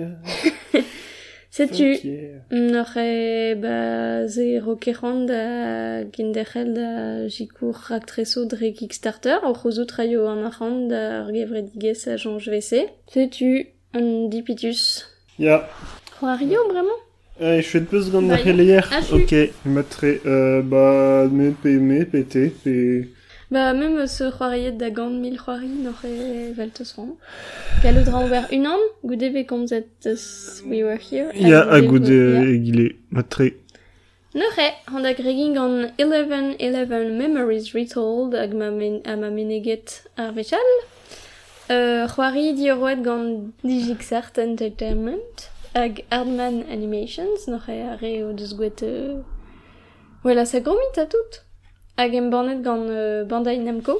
setu 1.52 1.94
fuck 1.96 2.04
yeah. 2.04 2.42
Noch 2.50 2.96
e 2.98 3.54
ba 3.56 4.28
ze 4.28 4.60
rokerand 4.60 5.28
da 5.30 6.04
gendechel 6.12 6.74
da 6.74 7.28
jikour 7.28 7.76
raktreso 7.90 8.46
dre 8.46 8.72
Kickstarter 8.74 9.40
o 9.44 9.54
chozo 9.54 9.86
traio 9.86 10.28
an 10.28 10.44
arrand 10.46 10.90
da 10.90 11.26
ar 11.26 11.32
gevredigez 11.32 12.08
a 12.08 12.16
jonge 12.18 12.50
vese. 12.50 12.82
Setu 13.12 13.66
un 13.94 14.30
dipitus? 14.30 15.06
ya 15.38 15.68
Roario, 16.22 16.60
vraiment? 16.70 17.00
Eh, 17.40 17.62
je 17.62 17.68
fais 17.68 17.80
de 17.82 17.86
plus 17.86 18.10
gant 18.12 18.22
Bah, 18.22 18.36
ar 18.36 18.46
hier. 18.48 18.88
ah, 18.92 19.02
je 19.02 19.16
Ok, 19.16 19.34
matre, 19.66 20.06
euh, 20.26 20.62
bah, 20.62 21.28
me, 21.32 21.52
pe, 21.52 21.68
me, 21.80 22.06
pété, 22.06 22.50
pe... 22.64 23.08
Ba, 23.53 23.72
même 23.75 24.07
ce 24.07 24.31
c'hoariet 24.31 24.72
da 24.72 24.89
gant 24.89 25.12
mil 25.12 25.38
c'hoari 25.38 25.67
n'oc'h 25.67 26.05
e 26.05 26.53
vel 26.57 26.72
teus 26.72 26.93
ran. 26.98 27.10
Gallo 27.83 28.01
dra 28.01 28.24
ober 28.25 28.45
unan, 28.51 28.81
goude 29.03 29.29
ve 29.36 29.45
komzet 29.45 29.86
teus 30.01 30.63
we 30.65 30.83
were 30.83 30.98
here. 30.98 31.29
Ya, 31.36 31.62
a 31.62 31.79
goude 31.81 32.17
egile, 32.50 32.95
matre. 33.12 33.51
Neuche, 34.33 34.67
hant 34.88 35.05
a 35.05 35.13
gregin 35.13 35.53
gant 35.53 35.86
11-11 36.00 37.12
Memories 37.12 37.75
Retold 37.75 38.33
hag 38.33 38.55
ma 38.55 38.72
men, 38.72 39.01
a 39.05 39.15
ma 39.15 39.29
meneget 39.29 40.10
ar 40.17 40.33
vechal. 40.33 40.74
Euh, 41.69 42.07
c'hoari 42.07 42.55
di 42.57 42.72
oroet 42.72 43.05
gant 43.05 43.53
Digix 43.63 44.12
Art 44.13 44.39
Entertainment 44.39 45.51
hag 45.75 46.05
Hardman 46.10 46.63
Animations, 46.72 47.45
n'oc'h 47.45 47.69
e 47.69 47.81
a 47.83 47.95
re 48.01 48.24
o 48.24 48.33
deus 48.33 48.57
gouet... 48.57 48.81
Euh... 48.81 49.22
Sa 50.45 50.60
gromit 50.60 50.98
a 50.98 51.05
tout. 51.05 51.43
hag 51.98 52.16
embannet 52.16 52.62
gant 52.62 52.88
euh, 52.90 53.24
Bandai 53.24 53.60
Namco. 53.60 54.00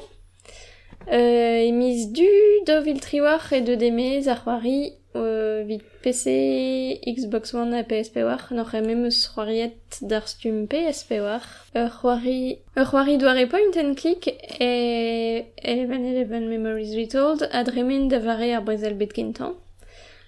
Euh, 1.12 1.68
emis 1.68 2.08
du 2.08 2.30
do 2.66 2.82
vil 2.82 3.00
triwar 3.00 3.52
e 3.52 3.60
de 3.60 3.76
demez 3.76 4.30
ar 4.30 4.40
c'hoari 4.44 4.94
euh, 5.16 5.64
vit 5.68 5.82
PC, 6.02 7.02
Xbox 7.06 7.54
One 7.54 7.74
a 7.74 7.84
PSP 7.84 8.24
war, 8.24 8.48
n'oc'h 8.52 8.74
eme 8.74 8.96
meus 8.96 9.28
c'hoariet 9.28 10.00
d'ar 10.02 10.28
stum 10.28 10.66
PSP 10.68 11.20
war. 11.20 11.44
Ur 11.76 11.90
c'hoari, 11.92 12.60
ur 12.78 12.88
c'hoari 12.88 13.18
doare 13.18 13.46
point 13.48 13.76
and 13.78 13.96
click 13.96 14.28
e 14.60 15.44
11-11 15.62 16.48
Memories 16.48 16.96
Retold 16.96 17.50
adremen 17.52 18.08
da 18.08 18.20
vare 18.20 18.56
ar 18.56 18.64
brezel 18.64 18.96
bet 18.96 19.14
kentan. 19.14 19.54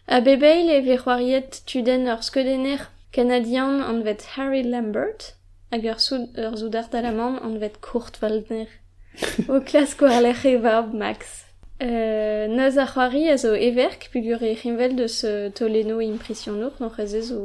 A 0.08 0.20
bebeil 0.20 0.70
e 0.70 0.82
ve 0.86 1.00
c'hoariet 1.00 1.64
tuden 1.66 2.06
ur 2.12 2.22
skedener 2.22 2.92
kanadian 3.16 3.80
an 3.82 4.04
vet 4.04 4.22
Harry 4.36 4.64
Lambert, 4.64 5.34
hag 5.72 5.86
ur, 5.92 6.00
soud, 6.00 6.26
ur 6.38 6.58
zoudart 6.62 6.92
da 6.92 7.00
an 7.48 7.58
vet 7.60 7.80
kourt 7.82 8.18
valner. 8.22 8.70
o 9.54 9.60
klas 9.62 9.96
war 10.00 10.26
e 10.26 10.58
varb 10.58 10.94
max. 10.94 11.46
Euh, 11.82 12.48
Naz 12.48 12.78
ar 12.78 12.88
c'hoari 12.94 13.28
a 13.34 13.38
zo 13.38 13.54
everk 13.54 14.10
pugur 14.12 14.42
e 14.44 14.56
c'himvel 14.56 14.96
deus 14.96 15.26
toleno 15.56 16.00
e 16.00 16.06
impression 16.06 16.56
nour, 16.62 16.74
non 16.80 16.90
c'hez 16.96 17.14
zo 17.30 17.40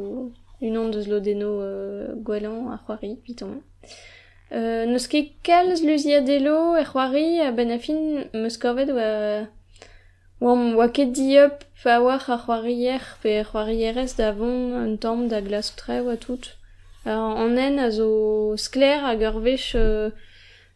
unan 0.61 0.91
deus 0.91 1.07
lodeno 1.09 1.51
euh, 1.63 2.15
gwelan 2.27 2.69
ar 2.75 2.81
c'hoari, 2.85 3.17
piton. 3.25 3.63
Euh, 4.53 4.85
Neus 4.87 5.07
ket 5.07 5.29
kalz 5.47 5.81
luzia 5.87 6.21
delo 6.21 6.75
ar 6.75 6.87
c'hoari 6.91 7.41
a 7.47 7.53
ben 7.53 7.71
afin 7.71 8.01
meus 8.35 8.57
korvet 8.59 8.91
oa... 8.91 9.47
Oam 10.41 10.63
oa 10.75 10.89
ket 10.97 11.13
diop 11.15 11.63
pa 11.83 12.01
war 12.05 12.23
ar 12.35 12.41
c'hoarier 12.45 13.05
pe 13.23 13.39
ar 13.41 13.47
c'hoarierez 13.51 14.17
da 14.19 14.33
von 14.39 14.75
un 14.85 14.97
tamm 15.03 15.29
da 15.29 15.41
glas 15.41 15.69
tre 15.79 16.01
oa 16.01 16.17
tout. 16.17 16.45
Ar 17.05 17.37
an 17.37 17.57
en 17.57 17.79
a 17.79 17.91
zo 17.91 18.55
skler 18.57 19.01
hag 19.01 19.23
ur 19.23 19.41
vech 19.41 19.73
euh, 19.75 20.11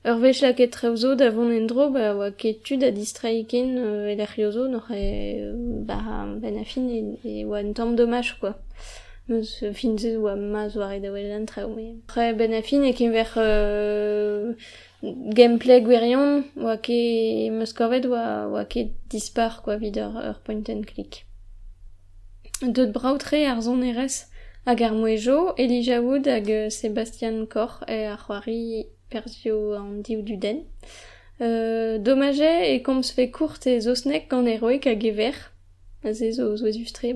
ur 0.09 0.19
vech 0.23 0.41
laket 0.41 0.73
treo 0.73 1.15
da 1.15 1.29
vont 1.31 1.53
en 1.53 1.67
dro 1.67 1.91
ba 1.91 2.15
oa 2.17 2.31
ket 2.31 2.63
tu 2.65 2.79
da 2.79 2.91
distraiken 2.91 3.77
euh, 3.77 4.13
el 4.13 4.21
ar 4.21 4.33
zo 4.53 4.65
n'or 4.67 4.89
e 4.91 5.53
ba 5.85 6.25
ben 6.41 6.57
a 6.57 6.65
fin 6.65 6.89
e, 6.89 7.01
e 7.25 7.45
oa 7.45 7.61
un 7.61 7.75
tamm 7.75 7.95
dommage 7.95 8.39
quoi. 8.41 8.55
Meus 9.29 9.65
fin 9.75 9.99
se 9.99 10.17
oa 10.17 10.35
ma 10.35 10.69
zo 10.71 10.81
ar 10.81 10.95
e 10.95 11.01
da 11.01 11.13
an 11.13 11.45
treo 11.45 11.69
me. 11.69 12.01
Pre 12.07 12.33
ben 12.33 12.55
a 12.55 12.63
fin 12.63 12.85
e 12.85 12.95
ken 12.95 13.13
ver 13.13 13.31
euh, 13.37 14.55
gameplay 15.37 15.83
gwerion 15.85 16.45
oa 16.57 16.79
ket 16.79 17.53
meus 17.53 17.75
korvet 17.75 18.07
oa, 18.07 18.49
oa 18.49 18.65
ket 18.65 18.97
dispar 19.11 19.61
quoi 19.63 19.77
vid 19.77 19.99
ur, 19.99 20.17
ur 20.31 20.41
point 20.41 20.71
and 20.71 20.87
click. 20.87 21.27
Deut 22.63 22.93
braoutre 22.97 23.45
ar 23.45 23.61
zon 23.61 23.83
erez 23.83 24.25
hag 24.65 24.83
ar 24.83 24.95
Elijah 25.57 26.01
Wood 26.01 26.27
hag 26.27 26.71
Sebastian 26.71 27.47
Koch 27.47 27.83
e 27.87 28.07
ar 28.07 28.19
c'hoari 28.19 28.87
Persio 29.11 29.75
an 29.75 30.03
div 30.03 30.25
du 30.25 30.37
den. 30.37 30.65
Euh, 31.41 31.99
dommage 31.99 32.43
e 32.43 32.83
komz 32.83 33.11
fe 33.13 33.31
e 33.67 33.81
zosnek 33.81 34.29
gant 34.31 34.49
eroek 34.49 34.85
hag 34.85 35.05
ever. 35.05 35.35
Ze 36.13 36.33
zo 36.33 36.57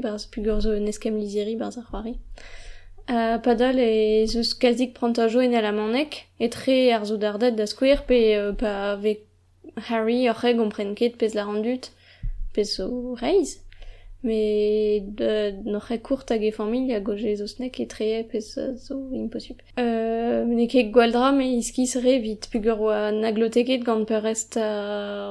barz 0.01 0.27
pugur 0.27 0.81
neskem 0.81 1.17
liziri 1.17 1.57
barz 1.57 1.79
ar 1.79 1.85
c'hoari. 1.91 2.15
Padal 3.43 3.79
e 3.79 4.27
zeus 4.27 4.53
kazik 4.53 4.93
pranta 4.95 5.29
jo 5.29 5.41
en 5.41 5.55
ala 5.55 5.73
manek, 5.73 6.27
etre 6.39 6.93
ar 6.93 7.07
zo 7.07 7.17
dardet 7.17 7.57
da 7.57 7.67
skouer, 7.67 8.05
pe 8.07 8.37
euh, 8.37 8.53
pa 8.53 8.97
ve 8.97 9.17
Harry 9.89 10.29
oc'he 10.29 10.53
gompren 10.55 10.95
ket 10.95 11.17
pez 11.17 11.33
la 11.35 11.45
rendut, 11.45 11.91
pez 12.53 12.77
zo 12.77 13.15
reiz. 13.15 13.61
Met 14.27 15.21
n'oc'h 15.65 16.01
kourt 16.03 16.29
hag 16.29 16.43
e 16.43 16.51
familia 16.51 16.99
goje 16.99 17.37
zo 17.39 17.47
snek 17.47 17.79
e 17.79 17.87
treia 17.87 18.25
pez 18.27 18.49
zo 18.87 18.97
imposib. 19.15 19.61
Euh, 19.79 20.43
ne 20.45 20.67
ket 20.67 20.91
gwaldra 20.91 21.31
me 21.37 21.47
iskis 21.61 21.95
re 22.03 22.17
vit 22.25 22.49
pugur 22.51 22.83
oa 22.89 23.13
nagloteket 23.15 23.87
gant 23.87 24.09
per 24.11 24.25
rest 24.27 24.59
a 24.59 24.69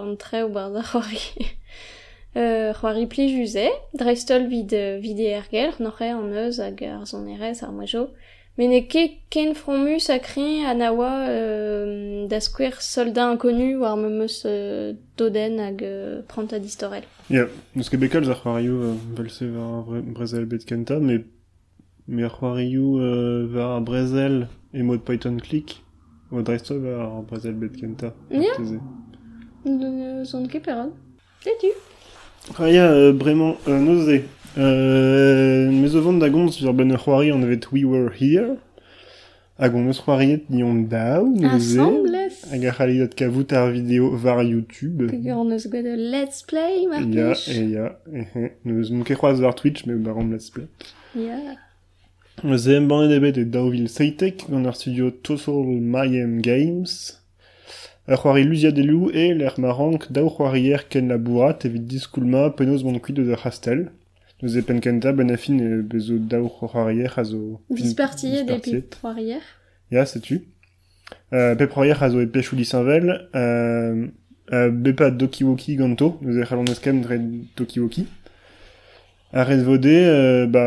an 0.04 0.16
treo 0.16 0.48
bar 0.56 0.72
da 0.72 0.86
c'hoari. 0.88 1.50
euh, 2.40 2.72
c'hoari 2.80 3.06
pli 3.12 3.28
juze, 3.36 3.68
dreistol 4.00 4.48
vid, 4.48 4.72
vid 5.04 5.20
e 5.20 5.30
ergel, 5.42 5.76
n'oc'h 5.84 6.08
an 6.08 6.32
eus 6.46 6.64
hag 6.64 6.80
ar 6.88 7.04
zon 7.12 7.28
erez 7.36 7.64
ar 7.68 7.76
moajo. 7.76 8.08
Mais 8.58 8.68
ne 8.68 8.80
ket 8.80 9.12
ken 9.30 9.54
fromus 9.54 10.10
a 10.10 10.18
kri 10.18 10.64
an 10.66 10.82
aoa 10.82 11.30
euh, 11.30 12.28
da 12.28 12.40
soldat 12.40 13.34
inconnu 13.34 13.78
war 13.78 13.96
me 13.98 14.10
meus 14.10 14.46
euh, 14.46 14.94
doden 15.16 15.60
hag 15.60 15.84
euh, 15.84 16.22
pranta 16.28 16.58
distorel. 16.58 17.04
Ya, 17.30 17.36
yeah. 17.36 17.50
neus 17.76 17.90
ket 17.90 18.00
bekal 18.00 18.26
ar 18.28 18.40
c'hoarioù 18.42 18.82
euh, 18.82 18.96
velse 19.16 19.44
var 19.44 19.86
ar 19.94 20.02
brezel 20.02 20.46
bet 20.46 20.66
kenta, 20.66 20.98
me, 21.00 21.20
me 22.08 22.24
ar 22.24 22.34
c'hoarioù 22.34 22.98
euh, 22.98 23.46
var 23.54 23.76
ar 23.76 23.82
brezel 23.82 24.48
e 24.74 24.82
mod 24.82 25.06
Python 25.06 25.38
click, 25.38 25.78
oa 26.32 26.42
dreistol 26.42 26.82
var 26.82 27.06
ar 27.06 27.22
brezel 27.30 27.54
bet 27.54 27.78
kenta. 27.78 28.16
Ya. 28.32 28.58
Ne 29.66 30.26
zon 30.26 30.48
ket 30.50 30.66
peron. 30.66 30.96
Setu. 31.44 31.76
Ah 32.58 32.72
ya, 32.72 32.90
euh, 32.90 33.14
bremañ, 33.14 33.56
euh. 33.68 34.22
Euh, 34.58 35.70
me 35.70 35.88
zo 35.88 36.02
vant 36.02 36.18
da 36.18 36.30
gomz 36.30 36.56
sur 36.58 36.74
ben 36.74 36.90
ur 36.90 36.98
c'hoari 36.98 37.32
an 37.32 37.44
evet 37.44 37.72
We 37.72 37.84
Were 37.86 38.10
Here. 38.10 38.56
Hag 39.60 39.76
on 39.76 39.86
eus 39.86 40.00
c'hoariet 40.02 40.50
ni 40.50 40.64
on 40.64 40.88
daou, 40.90 41.28
neuze. 41.30 41.78
Hag 42.50 42.66
ar 42.66 42.74
c'haliot 42.74 43.14
kavout 43.14 43.54
ar 43.54 43.70
video 43.70 44.10
var 44.16 44.42
YouTube. 44.42 45.12
Pugur 45.12 45.38
an 45.38 45.52
eus 45.54 45.68
gwed 45.70 45.86
let's 45.98 46.42
play, 46.42 46.88
mar 46.88 47.02
Ya, 47.06 47.36
e 47.54 47.68
ya, 47.70 47.92
ehe. 48.12 48.52
Neus 48.66 48.90
moun 48.90 49.06
ket 49.06 49.20
c'hoaz 49.20 49.44
war 49.46 49.54
Twitch, 49.54 49.86
me 49.86 49.94
bar 49.94 50.18
an 50.18 50.32
let's 50.32 50.50
play. 50.50 50.66
Ya. 51.14 51.38
Eus 52.44 52.66
em 52.68 52.90
banet 52.90 53.14
ebet 53.14 53.38
e 53.38 53.46
daouvil 53.46 53.86
Seitek 53.94 54.48
gant 54.50 54.66
ar 54.66 54.74
studio 54.74 55.12
Total 55.12 55.70
Mayhem 55.94 56.42
Games. 56.42 57.22
Ur 58.10 58.18
c'hoari 58.18 58.48
luziadelou 58.50 59.12
e 59.14 59.36
l'er 59.38 59.54
marank 59.62 60.10
daou 60.10 60.34
c'hoarier 60.34 60.90
ken 60.90 61.14
la 61.14 61.22
bourrat 61.22 61.70
evit 61.70 61.86
diskoulma 61.86 62.50
penaos 62.58 62.82
bon 62.82 62.98
kuit 62.98 63.22
eus 63.22 63.30
ur 63.38 63.46
hastel. 63.46 63.88
Neus 64.42 64.56
e 64.56 64.62
pen 64.62 64.80
kenta 64.80 65.14
ben 65.14 65.32
a 65.32 65.38
fin 65.38 65.58
e 65.60 65.82
bezo 65.82 66.18
daou 66.20 66.48
c'hoarier 66.50 67.12
a 67.18 67.24
zo... 67.24 67.62
fin- 67.70 67.84
Dispartiet 67.84 68.44
des 68.46 68.82
poirières. 69.02 69.42
Ya, 69.90 70.06
setu. 70.06 70.44
Euh, 71.34 71.56
pe 71.56 71.66
proier 71.66 72.02
a 72.04 72.10
zo 72.10 72.20
e 72.22 72.28
pechou 72.28 72.56
lisanvel. 72.56 73.30
Euh, 73.36 74.08
euh, 74.54 74.70
bepa 74.70 75.10
Dokiwoki 75.12 75.76
ganto, 75.76 76.20
neus 76.22 76.38
e 76.38 76.46
c'halon 76.46 76.66
eus 76.70 76.80
ken 76.80 77.02
dre 77.02 77.18
Dokiwoki. 77.56 78.06
Ar 79.34 79.52
ez 79.52 79.64
vode, 79.64 79.86
euh, 79.88 80.46
ba, 80.48 80.64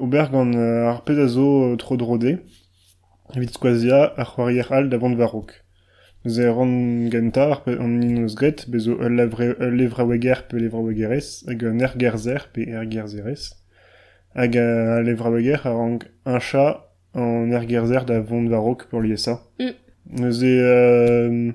ober 0.00 0.30
gant 0.32 0.52
euh, 0.54 0.88
ar 0.88 1.02
pet 1.04 1.18
a 1.18 1.28
zo 1.28 1.72
euh, 1.72 1.76
tro 1.76 1.96
drode. 1.96 2.38
Evit 3.36 3.50
skoazia 3.52 4.12
ar 4.16 4.34
c'hoarier 4.34 4.64
all 4.72 4.88
davant 4.88 5.14
varok. 5.14 5.61
Neus 6.24 6.38
e 6.38 6.48
ran 6.48 7.10
genta 7.10 7.50
ar 7.50 7.64
pe 7.64 7.72
an 7.82 8.00
inoz 8.00 8.36
gret, 8.38 8.66
bezo 8.70 8.92
ul 8.94 9.16
levre- 9.18 9.56
ul 9.58 9.74
levra 9.74 10.04
weger 10.06 10.46
pe 10.48 10.56
levra 10.56 10.78
wegerez, 10.78 11.42
hag 11.48 11.62
un 11.66 11.80
er 11.82 11.94
gerzer 11.98 12.46
pe 12.52 12.62
er 12.70 12.86
gerzerez. 12.86 13.50
Hag 14.34 14.56
a 14.56 15.00
levra 15.02 15.30
weger 15.34 15.66
a 15.66 15.72
rang 15.74 16.02
un 16.24 16.38
chat 16.38 16.86
en 17.14 17.50
er 17.50 17.66
gerzer 17.66 18.06
davant 18.06 18.46
varok 18.48 18.86
pour 18.88 19.02
lier 19.02 19.18
ça. 19.18 19.42
Mm. 19.58 19.74
Neus 20.20 20.42
e... 20.42 20.54
Euh, 20.60 21.52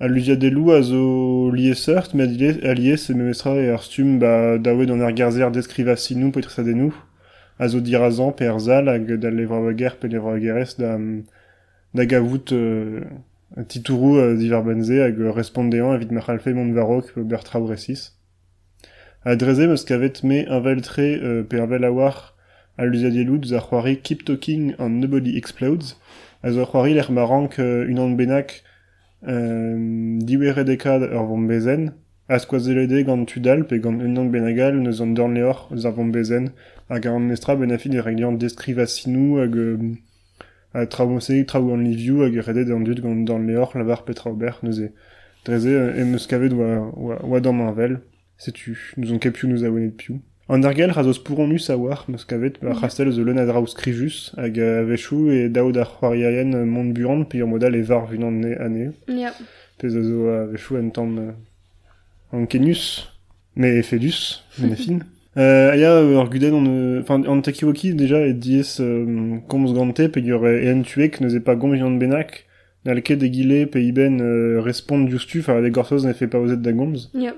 a 0.00 0.06
luziadelou 0.06 0.70
a 0.70 0.80
zo 0.80 1.50
lié 1.50 1.74
seurt, 1.74 2.14
mais 2.14 2.28
a 2.62 2.74
lié 2.74 2.96
se 2.96 3.12
memestra 3.12 3.56
e 3.56 3.68
ar 3.68 3.82
stum 3.82 4.18
ba 4.18 4.56
daouet 4.56 4.86
dans 4.86 5.00
er 5.00 5.14
gerzer 5.14 5.50
deskriva 5.50 5.96
sinou 5.96 6.30
petra 6.30 6.50
sa 6.50 6.62
denou. 6.62 6.94
A 7.58 7.66
zo 7.68 7.80
dirazan 7.80 8.30
pe 8.32 8.44
er 8.46 8.58
zal 8.58 8.88
hag 8.88 9.10
da 9.18 9.30
levra 9.30 9.60
weger 9.60 9.98
pe 9.98 10.08
levra 10.08 10.36
wegerez 10.36 10.76
da, 10.78 10.96
da 11.94 12.04
gavout 12.06 12.52
euh, 12.52 13.02
titourou 13.66 14.16
euh, 14.18 14.36
divar 14.36 14.62
benze 14.62 15.00
hag 15.00 15.18
respondean 15.18 15.94
evit 15.94 16.12
ma 16.12 16.20
c'halfe 16.20 16.48
mont 16.48 16.72
varok 16.72 17.12
pe 17.14 17.22
ber 17.22 17.42
traoù 17.44 17.66
resis. 17.66 18.18
A 19.24 19.34
dreze 19.36 19.66
meus 19.66 19.84
kavet 19.84 20.22
me 20.22 20.48
un 20.48 20.60
vel 20.60 20.80
tre 20.80 21.18
euh, 21.22 21.42
a 22.78 23.94
Keep 23.96 24.24
Talking 24.24 24.74
and 24.78 25.00
Nobody 25.00 25.36
Explodes. 25.36 25.96
A 26.42 26.52
zo 26.52 26.60
ar 26.60 26.66
c'hoari 26.66 26.94
marank 27.10 27.58
euh, 27.58 27.84
unan 27.88 28.14
benak 28.16 28.62
euh, 29.26 29.76
diwere 30.20 30.64
dekad 30.64 31.10
bezen, 31.48 31.94
a 32.28 32.38
skoazelede 32.38 33.04
gant 33.04 33.24
tudal 33.26 33.66
pe 33.66 33.80
unan 33.84 34.30
benagal 34.30 34.76
neus 34.76 35.00
an 35.00 35.14
dorn 35.14 35.34
leor 35.34 35.68
bezen, 36.12 36.52
nestra 36.88 37.56
ben 37.56 37.72
a 37.72 37.78
fin 37.78 37.92
e 37.92 38.00
regliant 38.00 38.38
a 40.74 40.86
traomose 40.86 41.44
traou 41.46 41.72
an 41.72 41.82
liviou 41.82 42.22
hag 42.24 42.34
e 42.36 42.40
redet 42.40 42.70
an 42.72 42.84
dud 42.84 43.00
gant 43.00 43.24
dorn 43.24 43.46
leor 43.46 43.72
lavar 43.74 44.04
petra 44.04 44.30
ober 44.30 44.58
neus 44.62 44.78
e 44.78 44.90
dreze 45.44 45.72
euh, 45.72 45.96
e 45.96 46.04
meus 46.04 46.26
kavet 46.26 46.52
oa, 46.52 46.92
oa, 46.96 47.18
oa 47.24 47.40
dan 47.40 47.54
marvel, 47.56 48.00
setu, 48.36 48.94
nous 48.96 49.12
on 49.12 49.18
kepiou 49.18 49.48
nous 49.48 49.64
awenet 49.64 49.96
piou. 49.96 50.20
An 50.48 50.64
argel 50.64 50.92
a 50.96 51.02
zo 51.02 51.12
spouron 51.12 51.52
us 51.52 51.70
a 51.70 51.76
war, 51.76 52.04
meus 52.08 52.24
kavet, 52.24 52.60
ba 52.60 52.74
c'hastel 52.74 53.10
zo 53.12 53.24
leun 53.24 53.38
a 53.38 53.46
draoù 53.46 53.66
skrivus, 53.66 54.32
hag 54.36 54.58
a 54.60 54.84
vechou 54.84 55.32
e 55.32 55.48
daoud 55.48 55.76
ar 55.76 55.88
c'hoariaien 55.88 56.54
euh, 56.54 56.64
mont 56.64 56.92
buran, 56.92 57.24
pe 57.24 57.40
ur 57.40 57.48
modal 57.48 57.76
e 57.76 57.82
var 57.82 58.06
vunan 58.10 58.40
ne 58.44 58.54
ane. 58.56 58.92
Ya. 59.08 59.32
Pez 59.78 59.96
a 59.96 60.02
zo 60.02 60.28
a 60.28 60.46
vechou 60.46 60.76
tamm 60.90 61.18
euh, 61.18 61.32
en 62.32 62.46
Kenius, 62.46 63.08
mais 63.56 63.82
Fedus, 63.82 64.44
Benefin. 64.58 65.00
Euh, 65.38 65.70
Aya, 65.70 65.92
euh, 65.92 66.18
Arguden, 66.18 66.52
on, 66.52 66.66
euh, 66.66 67.00
enfin, 67.00 67.22
en 67.24 67.40
Takiwoki, 67.40 67.94
déjà, 67.94 68.26
et 68.26 68.34
dies, 68.34 68.76
euh, 68.80 69.36
Koms 69.48 69.72
Gante, 69.72 70.08
pe 70.08 70.18
yore 70.18 70.48
en 70.66 70.82
tuek, 70.82 71.20
ne 71.20 71.38
pas 71.38 71.54
gom 71.54 71.76
de 71.76 71.98
benak, 71.98 72.46
nalke 72.84 73.12
de 73.12 73.26
gile, 73.26 73.68
pe 73.70 73.78
iben, 73.78 74.20
euh, 74.20 74.60
respond 74.60 75.06
justu, 75.08 75.40
enfin, 75.40 75.60
les 75.60 75.70
gorsos 75.70 76.04
ne 76.04 76.12
fait 76.12 76.26
pas 76.26 76.40
aux 76.40 76.48
aides 76.48 76.62
d'agoms. 76.62 76.96
Ja. 77.14 77.34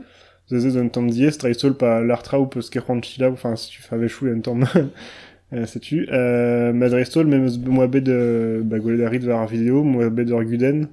Zeze 0.49 0.79
un 0.79 0.89
temps 0.89 1.03
dies, 1.03 1.37
traisol 1.39 1.77
pa 1.77 2.01
l'artra 2.01 2.41
ou 2.41 2.47
peus 2.47 2.71
kerran 2.71 3.03
chila, 3.03 3.31
enfin, 3.31 3.55
si 3.55 3.71
tu 3.71 3.83
fais 3.83 3.95
avec 3.95 4.09
chou, 4.09 4.27
un 4.27 4.41
temps, 4.41 4.59
euh, 5.53 5.67
sais-tu, 5.67 6.09
euh, 6.11 6.73
madrestol, 6.73 7.27
même 7.27 7.49
moi 7.67 7.87
bet 7.87 8.01
de, 8.01 8.63
bah, 8.65 8.79
goledarit 8.79 9.19
var 9.19 9.47
vidéo, 9.47 9.85
moi 9.85 10.09
bet 10.09 10.25
de 10.25 10.33
Arguden, 10.33 10.89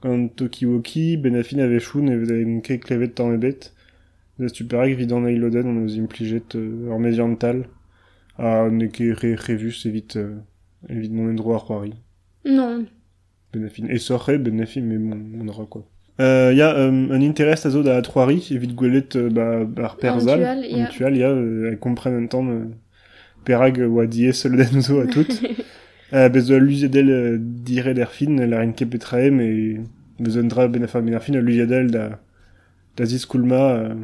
quand 0.00 0.28
Tokiwoki, 0.34 1.16
Benafin 1.18 1.60
avait 1.60 1.78
chou, 1.78 2.00
ne 2.00 2.16
vous 2.18 2.32
avez 2.32 2.42
une 2.42 2.62
kek 2.62 2.84
clevet 2.84 3.08
temps 3.08 3.32
et 3.32 3.38
bête, 3.38 3.72
de 4.38 4.48
stuperek 4.48 4.96
vidan 4.96 5.26
ailoden, 5.26 5.66
on 5.66 5.72
nous 5.72 5.98
impliget, 5.98 6.42
euh, 6.54 6.90
en 6.90 6.98
mediantal, 6.98 7.64
a 8.38 8.68
ne 8.70 8.86
ket 8.86 9.12
re, 9.14 9.36
revus 9.48 9.84
évite, 9.86 10.16
euh, 10.16 10.36
évite 10.88 11.12
mon 11.12 11.30
endroit 11.30 11.56
à 11.56 11.58
Roari. 11.58 11.94
Non. 12.44 12.86
Benafin. 13.52 13.86
Et 13.88 13.98
sorre, 13.98 14.30
Benafin, 14.38 14.82
mais 14.82 14.98
bon, 14.98 15.18
on 15.40 15.48
aura 15.48 15.64
quoi. 15.66 15.84
Euh, 16.20 16.52
y 16.54 16.60
a 16.62 16.76
euh, 16.76 16.90
un 17.10 17.22
intérêt 17.22 17.52
à 17.52 17.70
Zod 17.70 17.86
à 17.88 18.00
Troari, 18.02 18.46
évite 18.50 18.74
Gouelet, 18.74 19.16
euh, 19.16 19.30
bah, 19.30 19.60
par 19.74 19.96
Perzal. 19.96 20.42
A- 20.44 20.54
En 20.56 20.86
Tual, 20.86 21.16
y 21.16 21.22
a, 21.22 21.30
euh, 21.30 21.68
elles 21.70 21.78
comprennent 21.78 22.24
un 22.24 22.26
temps, 22.26 22.46
euh, 22.48 22.64
Perag 23.44 23.78
ou 23.88 24.00
Adie, 24.00 24.32
Solden 24.32 24.80
zo 24.80 25.00
à 25.00 25.06
toutes. 25.06 25.42
euh, 26.12 26.28
besoin 26.28 26.58
Lusiadel, 26.58 27.10
euh, 27.10 27.38
dire 27.40 27.92
l'Erfin, 27.94 28.36
la 28.46 28.58
Rinke 28.58 28.84
Petrae, 28.88 29.30
mais 29.30 29.80
besoin 30.18 30.42
de 30.44 30.66
Benafin 30.68 31.02
Benafin, 31.02 31.40
Lusiadel 31.40 31.90
da, 31.90 32.20
euh, 33.00 33.94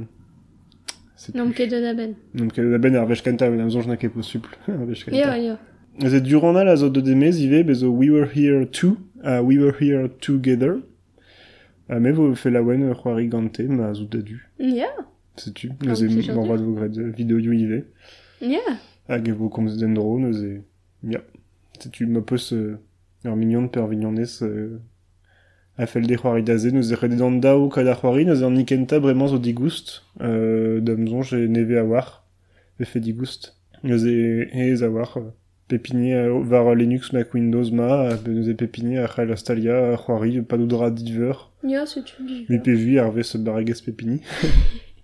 c'est 1.24 1.34
Non, 1.34 1.50
ket 1.50 1.70
de 1.70 1.80
da 1.80 1.94
ben. 1.94 2.14
donc 2.34 2.56
la 2.56 2.78
ben 2.78 2.94
ar 2.96 3.06
vechkanta, 3.06 3.48
mais 3.50 3.56
l'amzonj 3.56 3.87
n'a 3.87 3.96
ket 3.96 4.10
possible. 4.10 4.48
ar 4.68 4.84
vechkanta. 4.84 5.16
Ja, 5.16 5.38
ja. 5.38 5.58
C'est 6.00 6.22
durant 6.22 6.52
la 6.52 6.76
zone 6.76 6.92
de 6.92 7.00
demez, 7.00 7.40
il 7.40 7.64
bezo 7.64 7.88
we 7.88 8.10
were 8.10 8.28
here 8.34 8.66
too, 8.66 8.98
uh, 9.24 9.40
we 9.40 9.58
were 9.58 9.74
here 9.80 10.08
together. 10.20 10.80
Uh, 11.88 12.00
mais 12.00 12.12
vous 12.12 12.34
fait 12.34 12.50
la 12.50 12.62
wen 12.62 12.90
roari 12.92 13.28
gante, 13.28 13.60
ma 13.60 13.92
ja. 21.02 21.22
Mignon 23.37 23.68
pervignonnes, 23.68 24.26
euh, 24.42 24.78
a 25.76 25.87
fait 25.87 26.00
le 26.00 26.06
de 26.06 26.16
roari 26.16 26.42
daze, 26.42 26.66
nous 26.72 26.92
est 26.92 26.96
redé 26.96 27.16
dans 27.16 27.32
dao 27.32 27.68
kada 27.68 27.94
roari, 27.94 28.24
nous 28.24 28.42
est 28.42 28.44
en 28.44 28.50
nikenta 28.50 28.98
vraiment 28.98 29.26
zo 29.26 29.38
digust, 29.38 30.04
euh, 30.20 30.80
d'amzon, 30.80 31.22
j'ai 31.22 31.48
neve 31.48 31.76
a 31.76 31.84
war, 31.84 32.24
et 32.78 32.84
fait 32.84 33.00
digust. 33.00 33.56
Nous 33.82 34.06
est, 34.06 34.50
et 34.54 34.82
a 34.82 34.88
war, 34.88 35.18
pépinier 35.68 36.14
euh, 36.14 36.40
var 36.42 36.74
Linux, 36.74 37.12
Mac 37.12 37.34
Windows, 37.34 37.70
ma, 37.72 38.10
euh, 38.10 38.16
nous 38.26 38.48
est 38.48 38.54
pépinier 38.54 38.98
a 38.98 39.06
Real 39.06 39.32
Astalia, 39.32 39.92
a 39.92 39.96
roari, 39.96 40.42
pas 40.42 40.56
d'oudra 40.56 40.90
diver, 40.90 41.32
Ja, 41.64 41.87
c'est 41.87 42.04
tu 42.04 42.22
dis. 42.22 42.46
mi 42.48 42.58
PV, 42.58 42.98
arve 42.98 43.22
se 43.22 43.38
baragues 43.38 43.74
pépini. 43.84 44.20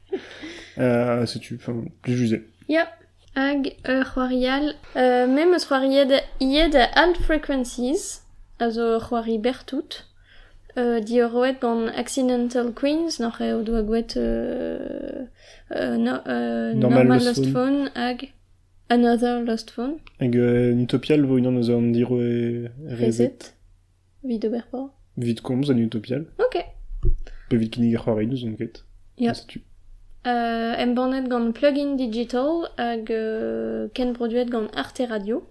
euh, 0.78 1.26
c'est 1.26 1.38
tu, 1.38 1.56
enfin, 1.56 1.85
plus 2.02 2.16
jusé. 2.16 2.46
Ja. 2.68 2.87
Hag 3.37 3.76
ur 3.88 4.04
c'hoarial. 4.12 4.74
Euh, 4.96 5.26
mem 5.28 5.54
eus 5.54 5.64
c'hoaried 5.64 6.12
ied 6.40 6.74
a 6.74 6.85
alt 6.96 7.16
frequencies, 7.18 8.22
also 8.59 8.98
c'hoari 8.98 9.38
bertout. 9.38 10.04
euh, 10.81 11.01
dioroet 11.01 11.57
gant 11.61 11.87
Accidental 11.88 12.73
Queens, 12.75 13.21
n'oc'h 13.21 13.40
eo 13.45 13.62
doa 13.62 13.83
gwet 13.83 14.16
euh, 14.16 15.27
euh, 15.77 15.97
no, 15.97 16.14
euh, 16.27 16.75
Normal, 16.75 17.07
Normal 17.07 17.25
Lost, 17.25 17.38
Lost 17.38 17.53
Phone 17.53 17.90
hag 17.95 18.33
Another 18.88 19.45
Lost 19.45 19.71
Phone. 19.71 19.99
Hag 20.19 20.35
euh, 20.37 20.75
utopial 20.75 21.23
vo 21.29 21.38
unan 21.38 21.61
eus 21.61 21.71
an 21.71 21.93
diro 21.95 22.19
e 22.21 22.71
rezet. 22.99 23.53
Vid 24.25 24.45
oberpor. 24.49 24.90
Vid 25.16 25.43
komz 25.47 25.71
an 25.71 25.79
utopial. 25.79 26.25
Ok. 26.43 26.59
Pe 27.49 27.57
vid 27.61 27.71
kinnig 27.71 27.95
ar 27.95 28.05
c'hoarei 28.05 28.27
nous 28.27 28.43
on 28.49 28.57
ket. 28.59 28.83
Yep. 29.19 29.35
Setu. 29.37 29.62
Euh, 30.27 30.75
em 30.77 30.93
bannet 30.95 31.29
gant 31.29 31.53
Plugin 31.53 31.95
Digital 31.97 32.66
hag 32.79 33.11
euh, 33.11 33.88
ken 33.95 34.12
produet 34.12 34.47
gant 34.47 34.66
Arte 34.75 35.03
Radio. 35.09 35.45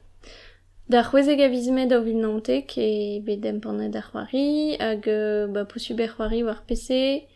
Da 0.89 1.03
c'hwezeg 1.03 1.37
a 1.45 1.47
vizmet 1.53 1.91
o 1.93 1.99
vilnantek 2.01 2.71
e 2.81 3.21
bet 3.21 3.43
em 3.45 3.59
bannet 3.61 3.93
ar 3.99 4.07
c'hoari 4.07 4.73
hag 4.81 5.05
euh, 5.07 5.45
ba 5.45 5.67
war 6.47 6.63
PC, 6.65 7.27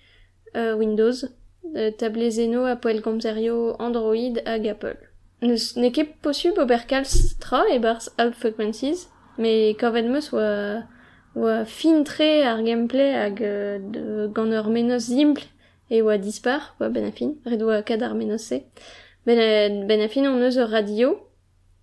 euh, 0.55 0.73
Windows, 0.75 1.27
euh, 1.75 1.91
tablez 1.91 2.39
eno 2.39 2.65
a 2.65 2.75
poel 2.75 3.03
Android 3.77 4.41
hag 4.47 4.67
Apple. 4.67 4.97
Neus 5.43 5.75
ne 5.75 5.91
ket 5.91 6.15
posub 6.23 6.57
ober 6.57 6.87
kalz 6.87 7.37
tra 7.39 7.61
e 7.69 7.77
barz 7.77 8.09
alt 8.17 8.33
frequencies, 8.33 9.07
me 9.37 9.75
kavet 9.75 10.07
meus 10.09 10.33
oa, 10.33 10.87
oa 11.35 11.63
fin 11.65 12.03
tre 12.03 12.41
ar 12.43 12.63
gameplay 12.63 13.13
hag 13.13 13.39
euh, 13.39 14.29
gant 14.33 14.51
ur 14.51 14.69
menos 14.69 15.03
simple 15.03 15.45
e 15.91 16.01
oa 16.01 16.17
dispar, 16.17 16.73
oa 16.79 16.89
ben 16.89 17.05
a 17.05 17.11
fin, 17.11 17.37
red 17.45 17.61
menos 18.15 18.41
se. 18.41 18.63
Ben 19.27 19.37
a, 19.37 19.85
ben 19.85 20.01
a 20.01 20.09
on 20.27 20.41
eus 20.41 20.57
radio, 20.57 21.19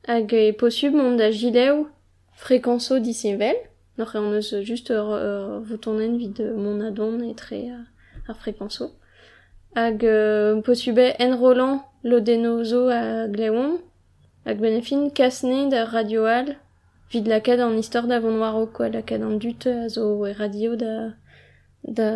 hag 0.09 0.33
e 0.33 0.53
posub 0.53 0.95
mont 0.95 1.17
da 1.17 1.31
gilev 1.31 1.87
frekanso 2.35 2.99
disevel, 2.99 3.57
noc'h 3.99 4.17
on 4.17 4.33
eus 4.33 4.55
just 4.65 4.91
ur, 4.91 5.09
ur 5.17 5.61
votonen 5.69 6.17
vid 6.19 6.41
mon 6.57 6.81
adon 6.81 7.21
e 7.23 7.35
tre 7.35 7.61
ar, 7.71 8.37
frekanso. 8.43 8.93
Hag 9.75 10.05
euh, 10.05 10.61
posube 10.63 11.15
enrolant 11.19 11.85
lodeno 12.03 12.65
zo 12.65 12.89
a 12.89 13.29
gleon, 13.29 13.79
hag 14.47 14.59
ben 14.61 14.79
a 14.79 14.83
fin 14.83 15.11
kasne 15.11 15.69
da 15.71 15.85
radioal, 15.85 16.57
vid 17.13 17.27
lakad 17.27 17.61
an 17.61 17.79
istor 17.79 18.07
da 18.07 18.21
vonwaro, 18.21 18.67
quoi, 18.67 18.91
lakad 18.91 19.23
an 19.23 19.39
dut 19.39 19.67
a 19.67 19.89
zo 19.89 20.27
e 20.27 20.33
radio 20.33 20.77
da, 20.77 21.13
da, 21.85 22.09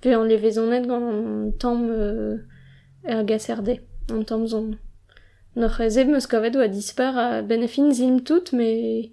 Pe 0.00 0.12
an 0.14 0.28
levezonet 0.28 0.84
gant 0.86 1.08
an 1.08 1.52
tamm 1.58 1.88
euh, 1.90 2.36
er 3.02 3.24
gaserde, 3.24 3.80
an 4.10 4.24
tamm 4.24 4.46
zon. 4.46 4.76
Noc'h 5.56 5.80
ez 5.80 5.96
eb 5.96 6.08
meus 6.12 6.26
kavet 6.28 6.56
oa 6.56 6.68
dispar 6.68 7.16
a 7.16 7.28
ben 7.42 7.64
a 7.64 7.68
fin 7.68 7.92
zim 7.92 8.20
tout, 8.20 8.52
me... 8.52 9.12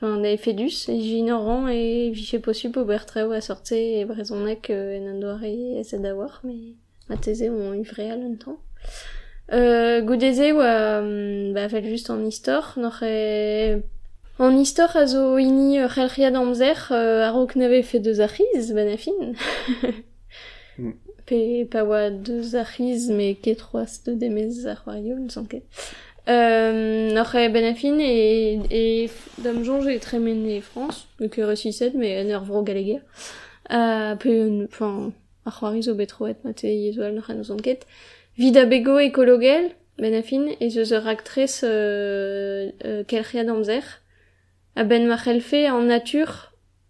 Enfin, 0.00 0.20
da 0.22 0.28
efedus, 0.30 0.86
e 0.88 0.94
jin 1.02 1.30
ur 1.34 1.42
ran 1.42 1.64
e 1.72 2.12
viche 2.14 2.38
posub 2.38 2.76
ober 2.76 3.02
treo 3.04 3.32
a 3.32 3.40
sorte 3.40 3.74
e 3.74 4.04
brezonek 4.04 4.70
euh, 4.70 4.96
en 4.96 5.08
an 5.10 5.18
doare 5.18 5.50
e 5.50 6.12
war, 6.12 6.38
me 6.44 6.76
ma 7.08 7.16
teze 7.16 7.48
on 7.50 7.72
ivre 7.74 8.04
al 8.12 8.22
un 8.22 8.36
temps. 8.36 8.60
Euh, 9.50 10.02
goudeze 10.02 10.52
oa 10.52 11.00
ba 11.54 11.68
fel 11.68 11.88
just 11.90 12.10
an 12.10 12.26
istor, 12.28 12.76
noc'h 12.76 13.02
e... 13.02 13.82
An 14.38 14.60
istor 14.60 14.94
a 14.94 15.04
zo 15.06 15.36
ini 15.36 15.82
c'helriad 15.88 16.36
amzer 16.36 16.78
euh, 16.92 17.26
a 17.26 17.32
rok 17.32 17.56
neve 17.56 17.82
fe 17.82 17.98
deus 17.98 18.20
arriz, 18.20 18.72
ben 18.76 18.92
a 18.94 18.96
fin. 18.96 19.34
Pe 21.28 21.66
pa 21.70 21.82
oa 21.84 22.08
deus 22.10 22.54
arriz, 22.56 23.08
me 23.10 23.34
ket 23.34 23.58
troas 23.60 24.00
de 24.04 24.14
demez 24.22 24.64
ar 24.66 24.78
c'hoario, 24.82 25.18
ne 25.18 25.28
san 25.28 25.46
ket. 25.46 25.64
Euh, 26.28 27.10
noc'h 27.16 27.34
e 27.40 27.48
ben 27.48 27.64
a 27.64 27.74
fin 27.74 27.98
e, 28.00 28.60
e 28.70 29.10
dam 29.44 29.62
jonge 29.64 29.92
e 29.94 29.98
tremen 30.00 30.46
e 30.48 30.60
France, 30.60 31.06
ket 31.18 31.44
reusiset, 31.44 31.92
me 31.94 32.08
en 32.20 32.32
ur 32.36 32.44
vro 32.48 32.62
galega. 32.62 33.00
Uh, 33.70 34.16
pe, 34.20 34.28
un- 34.46 34.64
enfin, 34.64 35.12
ar 35.44 35.52
c'hoari 35.52 35.82
zo 35.82 35.94
betroet 35.94 36.38
ma 36.44 36.52
te 36.52 36.68
yezual 36.68 37.12
noc'h 37.16 37.30
an 37.30 37.62
ket. 37.64 37.84
Vid 38.38 38.56
a 38.56 38.64
bego 38.64 38.98
ekologel, 38.98 39.72
ben 39.98 40.14
a 40.14 40.22
fin, 40.22 40.48
e 40.60 40.70
zeus 40.70 40.92
ur 40.96 41.06
aktrez 41.08 41.60
euh, 41.64 42.70
euh, 42.84 43.04
kelc'hiad 43.04 43.48
amzer, 43.48 43.84
a 44.76 44.84
ben 44.84 45.10
en 45.10 45.82
nature, 45.82 46.47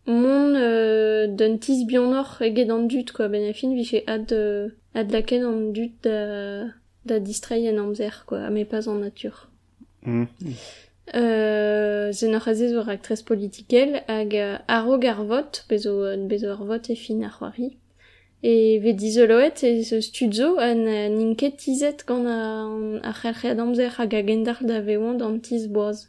mon 0.09 0.55
euh, 0.55 1.27
d'un 1.29 1.57
tiz 1.59 1.85
bianoc'h 1.85 2.43
eget 2.43 2.71
an 2.71 2.83
dut 2.85 3.13
quoi. 3.13 3.29
Ben 3.29 3.45
a-fin, 3.49 3.75
vije 3.75 4.03
ad, 4.07 4.33
euh, 4.33 4.71
ad 4.95 5.13
laken 5.13 5.45
an 5.45 5.73
dut 5.73 5.93
da, 6.03 6.67
da 7.05 7.19
distreiñ 7.21 7.69
en 7.69 7.79
amzer, 7.79 8.25
quoi, 8.27 8.51
mais 8.51 8.65
pas 8.65 8.89
en 8.89 8.97
nature 8.97 9.51
Mm. 10.03 10.27
Euh, 11.15 12.13
je 12.13 12.27
aze 12.51 12.69
zo 12.69 12.83
rak 12.83 13.03
tres 13.03 13.23
politikel 13.23 14.03
hag 14.09 14.35
aro 14.69 15.01
ar 15.03 15.25
vot, 15.25 15.65
bezo, 15.69 16.05
bezo 16.29 16.51
ar 16.51 16.65
vot 16.65 16.91
e 16.91 16.95
fin 16.95 17.23
ar 17.23 17.33
c'hoari. 17.39 17.77
E 18.43 18.79
ve 18.79 18.93
dizoloet 18.93 19.65
e 19.65 19.83
se 19.83 20.01
studzo 20.01 20.59
an 20.59 20.85
ninket 21.19 21.57
tizet 21.57 22.05
gant 22.07 22.27
a, 22.27 22.69
a 23.03 23.13
c'herc'hed 23.13 23.59
amzer 23.59 23.91
hag 23.99 24.15
a 24.15 24.23
gendar 24.23 24.59
da 24.63 24.81
veoan 24.81 25.19
d'an 25.19 25.41
tiz 25.41 25.67
boaz. 25.67 26.09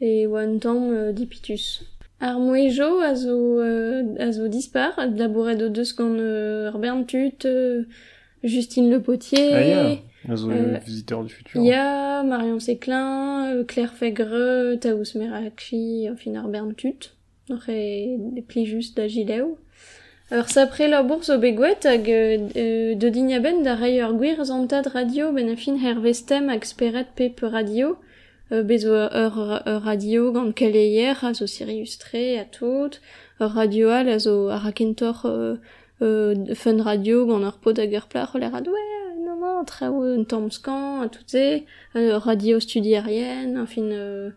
e 0.00 0.26
un 0.26 0.58
tamm 0.58 0.92
euh, 0.92 1.12
dipitus. 1.12 1.82
Ar 2.20 2.38
mouejo 2.40 2.98
a 3.00 3.14
zo, 3.14 3.60
euh, 3.60 4.02
a 4.18 4.32
zo 4.32 4.48
dispar, 4.48 4.98
labouret 5.16 5.62
o 5.62 5.68
deus 5.68 5.94
gant 5.96 6.18
euh, 6.18 6.70
ur 6.70 7.84
Justine 8.42 8.90
Le 8.90 9.00
Potier, 9.00 9.54
Ah, 9.54 9.96
Euh, 10.28 10.36
euh, 10.50 10.78
visiteur 10.84 11.24
du 11.24 11.32
futur. 11.32 11.62
Ya, 11.62 12.22
Marion 12.22 12.60
Séclin, 12.60 13.64
Claire 13.66 13.94
Fegre, 13.94 14.78
Taous 14.80 15.14
Merakchi, 15.14 16.08
fin 16.16 16.34
ar 16.34 16.48
bern 16.48 16.74
tut. 16.74 17.14
Noc'h 17.48 17.68
e 17.70 18.42
pli 18.46 18.66
just 18.66 18.96
da 18.96 19.08
gileo. 19.08 19.58
Ur 20.30 20.48
sapre 20.50 20.86
la 20.86 21.02
bourse 21.02 21.30
hag 21.86 22.10
euh, 22.10 22.48
euh, 22.56 22.94
de 22.94 23.08
dignaben 23.08 23.62
da 23.62 23.76
gwir 24.12 24.44
zantad 24.44 24.86
radio 24.88 25.32
ben 25.32 25.48
a 25.48 25.56
fin 25.56 25.76
hervestem 25.78 26.50
hag 26.50 26.64
speret 26.64 27.06
pep 27.16 27.40
radio. 27.40 27.96
euh, 28.52 28.62
bezo 28.62 28.92
ur, 28.92 29.62
ur 29.66 29.82
radio 29.82 30.32
gant 30.32 30.52
kaleier 30.52 31.24
a 31.24 31.34
zo 31.34 31.46
siriustre 31.46 32.38
a 32.40 32.44
tout, 32.44 33.00
ur 33.40 33.50
radio 33.50 33.88
al 33.90 34.08
a 34.08 34.18
zo 34.18 34.48
a 34.48 34.58
rakentor 34.58 35.22
euh, 35.24 35.56
euh, 36.02 36.54
fun 36.54 36.80
radio 36.82 37.26
gant 37.26 37.42
ur 37.42 37.58
pod 37.58 37.78
hag 37.78 37.92
ur 37.92 38.06
plar 38.08 38.36
ler 38.36 38.54
ad 38.54 38.68
ouais, 38.68 39.16
non, 39.24 39.36
non, 39.40 39.64
trao 39.64 40.02
un 40.02 40.24
tammskan 40.24 41.02
a 41.02 41.08
tout 41.08 41.34
e, 41.34 41.64
ur 41.94 42.22
radio 42.22 42.60
studiarienne, 42.60 43.58
enfin, 43.58 43.90
euh, 43.90 44.30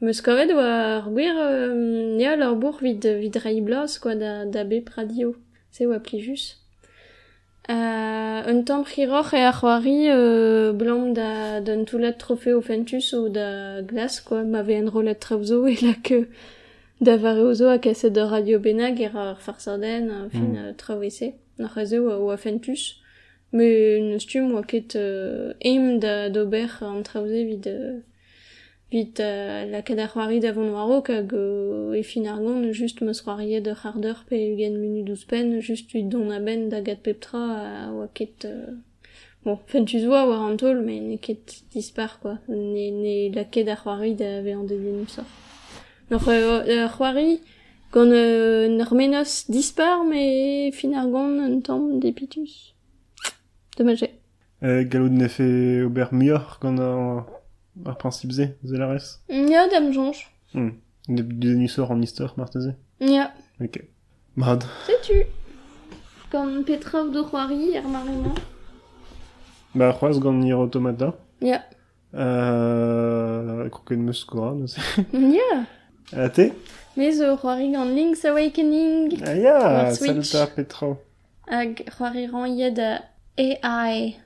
meus 0.00 0.20
kavet 0.22 0.52
oa 0.54 0.98
ar 0.98 1.10
gwir, 1.10 1.34
euh, 1.36 2.16
ya 2.18 2.36
lor 2.36 2.56
bourg 2.56 2.78
vid, 2.82 3.04
vid 3.04 3.36
reiblaz, 3.36 3.98
quoi, 3.98 4.14
da, 4.14 4.44
da 4.44 4.64
bep 4.64 4.88
radio. 4.90 5.34
Se 5.70 5.86
oa 5.86 5.98
plijus. 5.98 6.67
Euh, 7.70 8.42
un 8.46 8.62
tamm 8.62 8.82
c'hiroc'h 8.84 9.34
e 9.34 9.44
a 9.44 9.52
c'hoari 9.52 10.08
euh, 10.08 10.72
blamm 10.72 11.12
da, 11.12 11.60
d'un 11.60 11.84
toulet 11.84 12.14
trofeo 12.14 12.62
fentus 12.62 13.12
ou 13.12 13.28
da 13.28 13.82
glas, 13.82 14.22
quoi, 14.24 14.42
ma 14.42 14.62
ve 14.62 14.82
en 14.82 14.88
rolet 14.90 15.10
et 15.10 15.32
e 15.32 15.86
la 15.86 15.94
que 16.02 16.28
da 17.00 17.18
vare 17.18 17.42
ozo 17.42 17.68
a 17.68 17.78
kaset 17.78 18.10
de 18.10 18.22
radio 18.22 18.58
benag 18.58 19.00
er 19.02 19.14
ar 19.14 19.40
farsaden 19.40 20.30
fin 20.30 20.54
mm. 20.56 20.76
travese, 20.78 21.34
na 21.58 21.68
c'haze 21.68 21.98
oa, 21.98 22.16
oa 22.18 22.36
fentus. 22.38 23.02
Me 23.52 23.98
neus 24.00 24.26
tu 24.26 24.40
moa 24.42 24.62
ket 24.62 24.96
euh, 24.96 25.52
em 25.60 25.98
da 25.98 26.28
d'ober 26.28 26.68
an 26.82 27.02
trevze 27.02 27.44
vid 27.48 27.66
euh, 27.66 28.00
vid 28.90 29.20
euh, 29.20 29.66
la 29.70 29.82
kad 29.82 29.98
ar 29.98 30.08
c'hoari 30.08 30.40
da 30.40 30.52
vont 30.52 30.72
warok 30.72 31.10
hag 31.10 31.32
euh, 31.34 31.92
e 31.92 32.02
fin 32.02 32.24
ar 32.24 32.40
gant 32.40 32.72
just 32.72 33.00
meus 33.02 33.20
c'hoariet 33.20 33.66
ur 33.66 33.76
c'hardeur 33.82 34.24
pe 34.28 34.36
ugen 34.52 34.78
munu 34.80 35.02
douz 35.02 35.24
pen 35.28 35.60
just 35.60 35.92
vid 35.92 36.08
don 36.08 36.28
ben 36.40 36.68
da 36.70 36.80
peptra 36.94 37.38
a 37.38 37.92
oa 37.92 38.08
euh, 38.44 38.66
bon 39.44 39.58
fentus 39.66 40.04
oa 40.04 40.26
war 40.26 40.40
an 40.48 40.56
tol 40.56 40.80
mais 40.80 41.00
ne 41.00 41.16
ket 41.16 41.64
dispar 41.72 42.18
quoi. 42.20 42.38
Ne, 42.48 42.90
ne 43.02 43.34
la 43.34 43.44
ket 43.44 43.68
ar 43.68 43.76
c'hoari 43.82 44.14
da 44.14 44.40
ve 44.40 44.52
an 44.54 44.64
dedin 44.64 45.06
sor 45.06 45.24
Noc'h 46.10 46.28
euh, 46.28 46.84
ar 46.86 46.96
c'hoari 46.96 47.40
gant 47.92 48.10
euh, 48.10 48.84
menos 48.92 49.50
dispar 49.50 50.04
mais 50.04 50.72
fin 50.72 50.94
ar 50.94 51.08
gant 51.08 51.38
un 51.38 51.60
tamm 51.60 52.00
depitus. 52.00 52.74
Dommage. 53.76 54.08
Euh, 54.62 54.82
galou 54.82 55.10
de 55.10 55.14
nefe 55.14 55.84
ober 55.84 56.08
mior 56.12 56.58
gant 56.62 57.26
ar, 57.84 57.90
ar 57.90 57.96
principe 57.96 58.32
ze, 58.32 58.56
ze 58.64 58.76
la 58.76 58.86
res. 58.92 59.20
Ja, 59.28 59.68
dam 59.68 59.90
jonge. 59.92 60.26
Hmm. 60.52 60.80
De, 61.06 61.22
de 61.38 61.54
nusor 61.56 61.90
an 61.90 62.02
istor, 62.02 62.32
marteze. 62.36 62.74
Ja, 62.98 63.32
Ok. 63.60 63.80
Mad. 64.34 64.64
sais-tu 64.86 65.24
Quand 66.30 66.62
Petra 66.64 67.02
ou 67.02 67.10
de 67.10 67.22
c'hoari 67.22 67.74
er 67.74 67.82
marrement. 67.82 68.34
Ba, 69.74 69.92
c'hoaz 69.92 70.18
gant 70.20 70.32
nir 70.32 70.56
automata. 70.58 71.14
Ja. 71.40 71.62
Euh, 72.14 73.68
kroket 73.70 73.98
meus 73.98 74.20
skora, 74.20 74.54
no 74.54 74.66
se. 74.66 74.80
Ja. 75.12 75.64
A 76.24 76.28
te? 76.30 76.52
Mais 76.96 77.12
zo 77.12 77.36
c'hoari 77.36 77.70
gant 77.72 77.84
Link's 77.94 78.24
Awakening. 78.24 79.20
Ah 79.26 79.34
ya, 79.34 79.58
War 79.58 79.94
Switch. 79.94 80.24
salta 80.24 80.52
Petra. 80.54 80.96
Hag 81.48 81.82
c'hoari 81.96 82.26
ran 82.32 82.46
yed 82.56 82.78
a 82.78 83.02
AI 83.38 84.16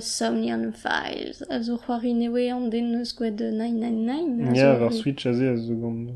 Somnian 0.00 0.72
Files. 0.72 1.42
A 1.48 1.62
zo 1.62 1.78
c'hoari 1.78 2.14
newe 2.14 2.50
an 2.52 2.70
den 2.70 2.94
eus 2.94 3.12
gwed 3.16 3.40
999. 3.40 4.54
Ya, 4.56 4.78
var 4.78 4.92
Switch 4.92 5.26
a 5.26 5.32
ze 5.32 5.48
a 5.48 5.56
zo 5.56 5.74
gant... 5.74 6.10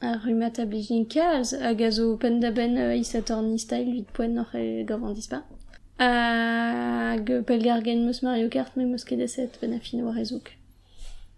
A 0.00 0.18
rumat 0.24 0.58
a 0.58 0.66
kalz. 1.08 1.52
Hag 1.52 1.80
a 1.80 1.90
zo 1.90 2.16
pen 2.16 2.40
da 2.40 2.50
ben 2.50 2.76
uh, 2.76 2.98
isatorni 2.98 3.58
style 3.58 3.92
vid 3.92 4.06
poen 4.12 4.34
noc'h 4.34 4.54
e 4.54 4.84
gavan 4.84 5.14
dispa. 5.14 5.42
Hag 5.98 7.46
pelgargen 7.46 8.04
meus 8.04 8.22
Mario 8.22 8.50
Kart 8.50 8.76
me 8.76 8.84
meus 8.84 9.04
ket 9.04 9.18
deset 9.18 9.58
ben 9.60 9.72
a 9.72 9.80
fin 9.80 10.04
war 10.04 10.18
ezouk. 10.18 10.50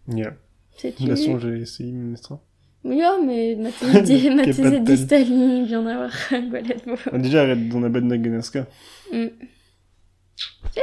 Ya. 0.06 0.32
Sais-tu 0.76 1.06
La 1.06 1.16
son, 1.16 1.38
j'ai 1.38 1.60
essayé, 1.60 1.92
mestra. 1.92 2.40
Ja, 2.84 3.18
mais 3.24 3.56
ma 3.56 3.70
tese 4.06 4.30
ma 4.30 4.44
Ket 4.44 4.56
tese 4.56 4.70
pat 4.70 4.84
distali 4.84 5.64
bien 5.66 5.86
avoir. 5.86 6.12
Ah, 7.12 7.18
déjà, 7.18 7.42
arrête 7.42 7.68
d'on 7.68 7.82
abed 7.82 8.04
na 8.04 8.16
geneska. 8.16 8.66
Mm. 9.12 9.28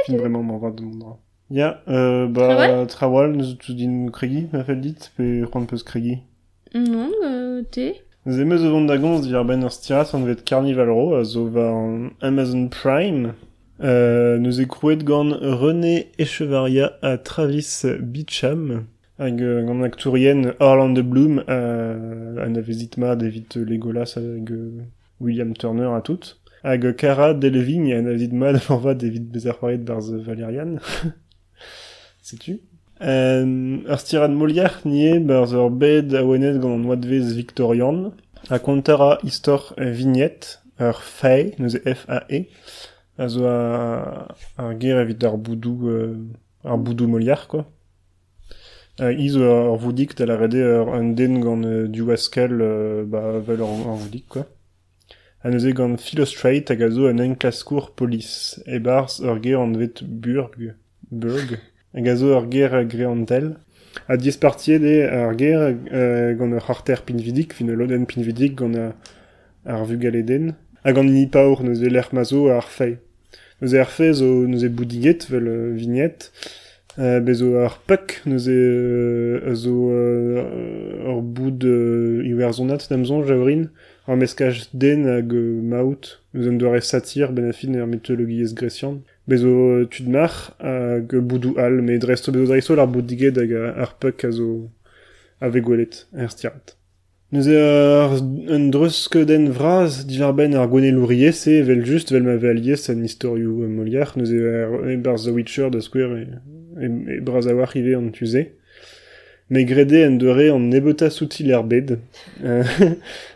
Vraiment 0.08 0.42
m'en 0.42 0.58
va 0.58 0.70
de 0.70 0.82
mon. 0.82 1.16
Ya, 1.50 1.82
euh, 1.88 2.26
bah, 2.26 2.86
Trawal 2.86 3.32
nous 3.32 3.54
tout 3.54 3.74
din 3.74 4.08
kregi, 4.10 4.48
ma 4.52 4.64
fel 4.64 4.80
dit, 4.80 4.96
pe 5.16 5.44
c'hoant 5.44 5.64
peus 5.64 5.84
kregi. 5.84 6.18
Non, 6.74 7.10
euh, 7.24 7.62
te. 7.70 7.92
Nous 8.26 8.40
aimez 8.40 8.58
zo 8.58 8.72
vont 8.72 8.84
da 8.84 8.98
gomz 8.98 9.22
dir 9.22 9.44
ben 9.44 9.62
ur 9.62 9.70
stiras 9.70 10.12
an 10.12 10.24
vet 10.24 10.42
Carnival 10.44 10.90
Ro, 10.90 11.14
a 11.14 11.22
zo 11.22 11.46
va 11.46 11.70
an 11.70 12.10
Amazon 12.20 12.66
Prime. 12.66 13.34
Euh, 13.84 14.38
nous 14.38 14.60
e 14.60 14.64
krouet 14.64 14.96
gant 14.96 15.30
René 15.40 16.08
Echevarria 16.18 16.98
a 17.02 17.18
Travis 17.18 17.86
Beacham, 18.00 18.86
hag 19.20 19.40
euh, 19.40 19.62
gant 19.62 19.80
aktourien 19.82 20.54
Orlando 20.58 21.04
Bloom, 21.04 21.44
euh, 21.48 22.44
an 22.44 22.56
a 22.56 22.60
vezit 22.60 22.96
ma 22.96 23.14
Legolas 23.14 24.14
hag 24.16 24.50
euh, 24.50 24.82
William 25.20 25.54
Turner 25.54 25.90
a 25.94 26.00
tout. 26.00 26.36
Hag 26.66 26.96
Cara 26.96 27.32
Delevingne 27.32 27.94
an 27.94 28.06
a 28.06 28.10
vezit 28.10 28.32
ma 28.32 28.52
d'an 28.52 28.78
va 28.82 28.90
evit 28.90 29.20
bezerc'hoaret 29.20 29.84
barz 29.86 30.10
Valerian. 30.10 30.80
Sais-tu? 32.22 32.58
Euh, 33.02 33.78
ur 33.86 34.00
stirad 34.00 34.32
Molière 34.32 34.80
nie 34.84 35.20
barz 35.20 35.54
ur 35.54 35.70
bed 35.70 36.12
a 36.12 36.24
wenet 36.26 36.58
gant 36.58 36.74
an 36.74 36.96
Victorian, 37.36 38.10
a 38.50 38.58
kontara 38.58 39.20
istor 39.22 39.74
euh, 39.78 39.92
vignette 39.92 40.60
ur 40.80 41.02
fei, 41.02 41.54
neuze 41.60 41.78
F-A-E, 41.86 42.48
a 43.16 43.28
zo 43.28 43.46
a, 43.46 44.26
ar 44.58 44.74
ger 44.80 44.98
evit 44.98 45.22
ar 45.22 45.38
boudou, 45.38 45.86
euh, 45.86 46.16
boudou 46.64 47.06
Molière, 47.06 47.46
quoi. 47.46 47.70
Euh, 48.98 49.12
izo 49.12 49.44
ur 49.44 49.76
voudik 49.76 50.16
da 50.16 50.26
la 50.26 50.36
rede 50.36 50.58
ur 50.58 50.92
un 50.94 51.14
den 51.14 51.38
gant 51.38 51.62
euh, 51.62 51.86
du 51.86 52.02
waskel, 52.02 52.58
euh, 52.60 53.04
ba, 53.04 53.38
vel 53.38 53.62
quoi. 54.28 54.48
a 55.46 55.50
neuze 55.50 55.70
gant 55.78 55.96
Filo-Streit 56.02 56.72
hag 56.72 56.80
a 56.82 56.88
zo 56.90 57.06
an 57.06 57.20
enklaskour 57.22 57.92
polis, 57.94 58.58
e 58.66 58.80
barz 58.82 59.20
ur 59.22 59.38
ger 59.44 59.60
an 59.62 59.76
vet 59.78 60.02
burg, 60.02 60.56
burg, 61.06 61.52
hag 61.94 62.08
a 62.10 62.14
zo 62.18 62.32
ur 62.34 62.48
ger 62.50 62.74
greantel, 62.90 63.52
a 64.10 64.16
dispartiet 64.18 64.82
e 64.82 64.96
ar 65.06 65.36
ger 65.38 65.62
euh, 65.70 66.34
gant 66.34 66.50
ur 66.50 66.66
c'harter 66.66 67.04
pinvidik, 67.06 67.54
fin 67.54 67.70
ur 67.70 67.78
loden 67.78 68.08
pinvidik 68.10 68.58
gant 68.58 68.74
a, 68.74 68.88
ar 69.70 69.86
vugaleden, 69.86 70.56
hag 70.82 70.98
an 70.98 71.14
ini 71.14 71.28
paour 71.30 71.62
neuze 71.62 71.94
l'er 71.94 72.10
mazo 72.10 72.48
ar 72.50 72.66
fei. 72.66 72.96
Neuze 73.62 73.78
ar 73.78 73.92
fei 73.94 74.10
zo 74.18 74.32
neuze 74.50 74.66
boudiget 74.66 75.28
vel 75.30 75.46
euh, 75.46 75.74
vignet, 75.78 76.32
euh, 76.98 77.20
bezo 77.22 77.54
ar 77.62 77.78
pek 77.86 78.18
neuze 78.26 78.50
euh, 78.50 79.54
zo 79.54 79.92
euh, 79.94 81.06
ur 81.06 81.22
boud 81.22 81.62
euh, 81.70 82.26
iwerzonat 82.26 82.90
damzon 82.90 83.22
javrin, 83.22 83.68
ar 84.06 84.16
meskaj 84.16 84.68
den 84.72 85.04
hag 85.10 85.32
euh, 85.34 85.60
maout, 85.62 86.20
nous 86.34 86.46
em 86.48 86.58
doare 86.58 86.82
satir 86.82 87.32
ben 87.32 87.50
grecian. 88.54 89.02
Bezo 89.26 89.48
euh, 89.48 89.84
tudmar 89.90 90.54
hag 90.60 91.14
boudou 91.18 91.58
al, 91.58 91.82
me 91.82 91.98
dresto 91.98 92.32
bezo 92.32 92.46
dreisto 92.52 92.74
ar 92.74 92.86
hag 92.86 94.30
zo 94.30 94.68
er 96.14 96.28
stirat. 96.30 96.76
Un 97.32 98.70
dreusk 98.70 99.18
den 99.26 99.50
vraz 99.50 100.06
divar 100.06 100.32
ben 100.32 100.54
ar 100.54 100.70
se 101.32 101.62
vel 101.62 101.84
just 101.84 102.12
vel 102.12 102.22
ma 102.22 102.38
an 102.88 103.02
historiou 103.02 103.64
euh, 103.64 103.68
e 104.86 104.92
e 104.92 104.96
bar 104.96 105.18
The 105.18 105.32
Witcher 105.32 105.70
da 105.70 105.80
square 105.80 106.22
e, 106.22 106.26
e, 106.80 106.86
e 107.16 107.20
braz 107.20 107.46
rive 107.46 107.96
an 107.96 108.12
tuze 108.12 108.52
me 109.48 109.60
en 110.04 110.18
deure 110.18 110.50
an 110.50 110.70
nebota 110.70 111.10
soutil 111.10 111.50
er 111.50 111.62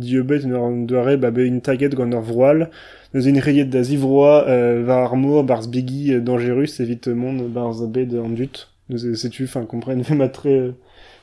dieu 0.00 0.22
bet 0.22 0.44
un 0.44 0.52
ur 0.56 0.86
doare 0.86 1.16
ba 1.16 1.30
be 1.30 1.46
in 1.46 1.60
taget 1.60 1.94
gant 1.94 2.12
ur 2.12 2.22
vroal, 2.22 2.68
neuze 3.14 3.28
in 3.28 3.38
reiet 3.38 3.70
da 3.70 3.82
zivroa 3.82 4.48
euh, 4.48 4.82
va 4.86 5.04
ar 5.04 5.16
mour 5.16 5.44
barz 5.44 5.68
bigi 5.68 6.14
euh, 6.14 6.20
dangerus 6.20 6.80
evit 6.80 7.08
mont 7.08 7.38
barz 7.48 7.84
bet 7.86 8.08
an 8.18 8.30
dut. 8.30 8.68
Neuze 8.88 9.14
setu, 9.14 9.46
fin, 9.46 9.64
kompren 9.64 10.02
ve 10.02 10.14
matre 10.22 10.48
euh, 10.48 10.72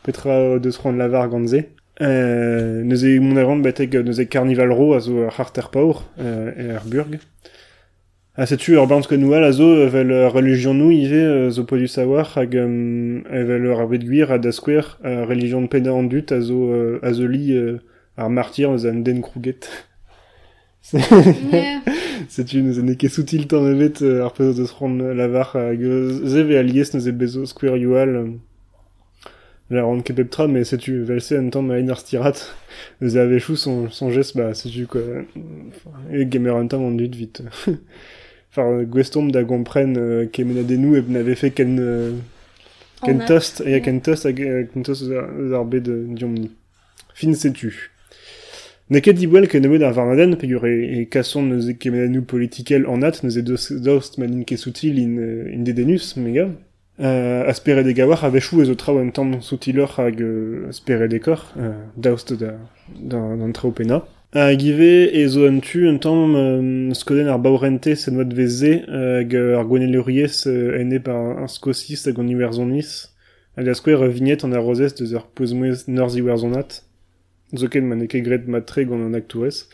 petra 0.03 0.59
deus 0.59 0.77
c'hoant 0.77 0.95
lavar 0.95 1.29
gant 1.29 1.47
ze. 1.47 1.65
Euh, 1.99 2.83
neuze 2.83 3.19
mon 3.19 3.37
avant 3.37 3.57
betek 3.57 3.95
neuze 3.95 4.25
carnival 4.29 4.71
ro 4.71 4.93
a 4.93 4.99
zo 4.99 5.23
ar 5.25 5.33
harter 5.39 5.69
paur 5.69 6.05
euh, 6.19 6.51
e 6.55 6.75
ar 6.75 6.85
burg. 6.85 7.19
Ah, 8.39 8.45
setu 8.45 8.73
ur 8.73 8.83
a 8.83 9.51
zo 9.51 9.89
vel 9.89 10.11
euh, 10.11 10.29
religion 10.29 10.75
nou 10.75 10.91
ive 10.91 11.15
euh, 11.15 11.49
zo 11.49 11.63
podu 11.63 11.87
savoir 11.87 12.37
hag 12.37 12.53
um, 12.53 13.23
evel 13.33 13.65
ur 13.65 13.79
ar 13.81 13.87
bet 13.89 14.05
gwir 14.05 14.31
a 14.31 14.37
da 14.37 14.51
skwer 14.51 14.99
euh, 15.03 15.25
religion 15.25 15.63
de 15.63 15.67
pena 15.67 15.91
an 15.91 16.03
dut 16.03 16.31
a 16.31 16.39
zo, 16.39 16.69
euh, 16.69 16.99
a 17.01 17.13
zo 17.13 17.25
li 17.25 17.57
euh, 17.57 17.79
ar 18.17 18.29
martyr 18.29 18.69
eus 18.73 18.85
an 18.85 19.03
den 19.03 19.21
krouget. 19.21 19.69
Yeah. 20.93 21.81
Setu 22.29 22.61
neuze 22.63 22.81
ne 22.85 22.93
ket 22.95 23.11
soutil 23.11 23.47
tan 23.51 23.65
evet 23.67 24.01
euh, 24.01 24.23
ar 24.25 24.31
peus 24.33 24.55
deus 24.55 24.71
ron 24.79 24.97
lavar 25.19 25.49
hag 25.53 25.81
euh, 25.83 26.13
ze 26.25 26.43
ve 26.47 26.55
alies 26.57 26.93
neuze 26.93 27.11
bezo 27.11 27.43
skwer 27.45 27.75
youal 27.75 28.13
euh, 28.15 28.29
la 29.69 29.83
ron 29.83 29.99
ket 30.01 30.15
pep 30.15 30.29
tra, 30.31 30.47
mais 30.47 30.63
setu 30.63 31.01
vel 31.03 31.19
se 31.19 31.35
un 31.35 31.49
temps 31.49 31.61
ma 31.61 31.75
in 31.81 31.89
ar 31.91 31.99
stirat 31.99 32.39
neuze 33.01 33.17
avechou 33.19 33.57
son, 33.57 33.89
son 33.89 34.11
geste, 34.11 34.37
bah 34.37 34.53
setu 34.53 34.87
quoi. 34.87 35.01
E 36.13 36.23
gamer 36.23 36.55
un 36.55 36.67
temps 36.67 36.83
an 36.87 36.91
dut 36.95 37.13
vite. 37.15 37.41
Enfin, 38.51 38.83
gwestomp 38.83 39.31
da 39.33 39.43
gompren 39.43 39.97
euh, 39.97 40.25
ket 40.25 40.45
menadennou 40.45 40.95
e 40.95 41.03
n'ave 41.09 41.35
fait 41.35 41.51
ken, 41.51 41.75
euh, 41.79 42.13
ken 43.03 43.17
En 43.17 43.25
a- 43.25 43.27
tost, 43.27 43.59
e 43.59 43.73
ouais. 43.73 43.81
ken 43.81 43.99
tost 44.01 44.23
hag 44.25 44.39
euh, 44.39 44.63
ken 44.71 44.83
tost 44.87 45.03
eus 45.03 45.11
ar 45.19 45.27
eus 45.35 45.53
ar 45.53 45.65
bet 45.65 45.81
de 45.83 46.05
diomni. 46.15 46.49
Fin 47.13 47.33
setu. 47.35 47.91
Neket 48.89 49.17
dibouel 49.19 49.49
ket 49.51 49.59
nemet 49.59 49.83
ar 49.83 49.91
varnaden, 49.91 50.37
pe 50.39 50.47
e, 50.47 51.01
e 51.01 51.05
kasson 51.11 51.49
neuze 51.49 51.73
ket 51.75 51.91
menadennou 51.91 52.23
politikel 52.23 52.87
an 52.87 53.03
at, 53.03 53.19
neuze 53.23 53.43
deus, 53.43 53.71
daoust 53.71 54.17
manin 54.17 54.45
ket 54.47 54.61
soutil 54.61 54.97
in, 55.01 55.17
euh, 55.19 55.51
in 55.51 55.63
dedenus, 55.67 56.15
mega. 56.15 56.47
Euh, 56.99 57.45
aspere 57.47 57.83
de 57.83 57.91
gawar 57.91 58.23
a 58.23 58.29
vechou 58.29 58.61
ezo 58.63 58.73
trao 58.73 58.97
un 58.97 59.11
tamm 59.11 59.41
soutilor 59.41 59.99
hag 59.99 60.21
euh, 60.21 60.69
aspere 60.69 61.07
de 61.07 61.19
kor, 61.19 61.53
euh, 61.59 61.73
daoust 61.95 62.33
da, 62.33 62.53
d'an 62.97 63.35
d'an 63.37 63.51
trao 63.51 63.71
pena. 63.71 64.05
Hag 64.33 64.63
ive 64.63 65.11
ezo 65.13 65.45
an 65.45 65.59
tu 65.59 65.87
un 65.87 65.99
tamm 65.99 66.33
euh, 66.35 66.93
skoden 66.93 67.27
ar 67.27 67.37
baurente 67.37 67.93
se 67.95 68.09
noat 68.09 68.33
veze 68.33 68.81
hag 68.87 69.35
euh, 69.35 69.59
ar 69.59 69.67
gweneluriez 69.67 70.47
euh, 70.47 70.79
ene 70.79 70.99
par 70.99 71.37
un 71.37 71.47
skosis 71.47 72.07
hag 72.07 72.17
an 72.17 72.31
iwerzoniz. 72.31 73.11
Hag 73.57 73.69
a 73.69 73.75
skouer 73.75 74.01
ur 74.01 74.09
vignet 74.09 74.43
an 74.43 74.55
arrozez 74.57 74.95
deus 74.97 75.13
ur 75.13 75.27
pouzmouez 75.27 75.85
norz 75.87 76.17
iwerzonat. 76.17 76.81
Zoken 77.55 77.87
man 77.87 78.01
eke 78.01 78.21
gret 78.25 78.47
matre 78.47 78.83
gant 78.85 79.05
an 79.05 79.13
aktourez. 79.13 79.67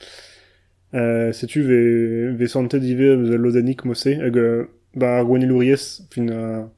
Euh, 0.94 1.32
setu 1.34 1.64
ve, 1.64 2.38
ve 2.38 2.48
sante 2.48 2.76
dive 2.76 3.16
eus 3.16 3.38
lodanik 3.38 3.84
mosse 3.86 4.14
hag 4.22 4.38
euh, 4.38 4.66
ba 4.96 5.18
ar 5.18 5.26
gweneluriez 5.26 6.04
fin 6.14 6.30
a 6.30 6.70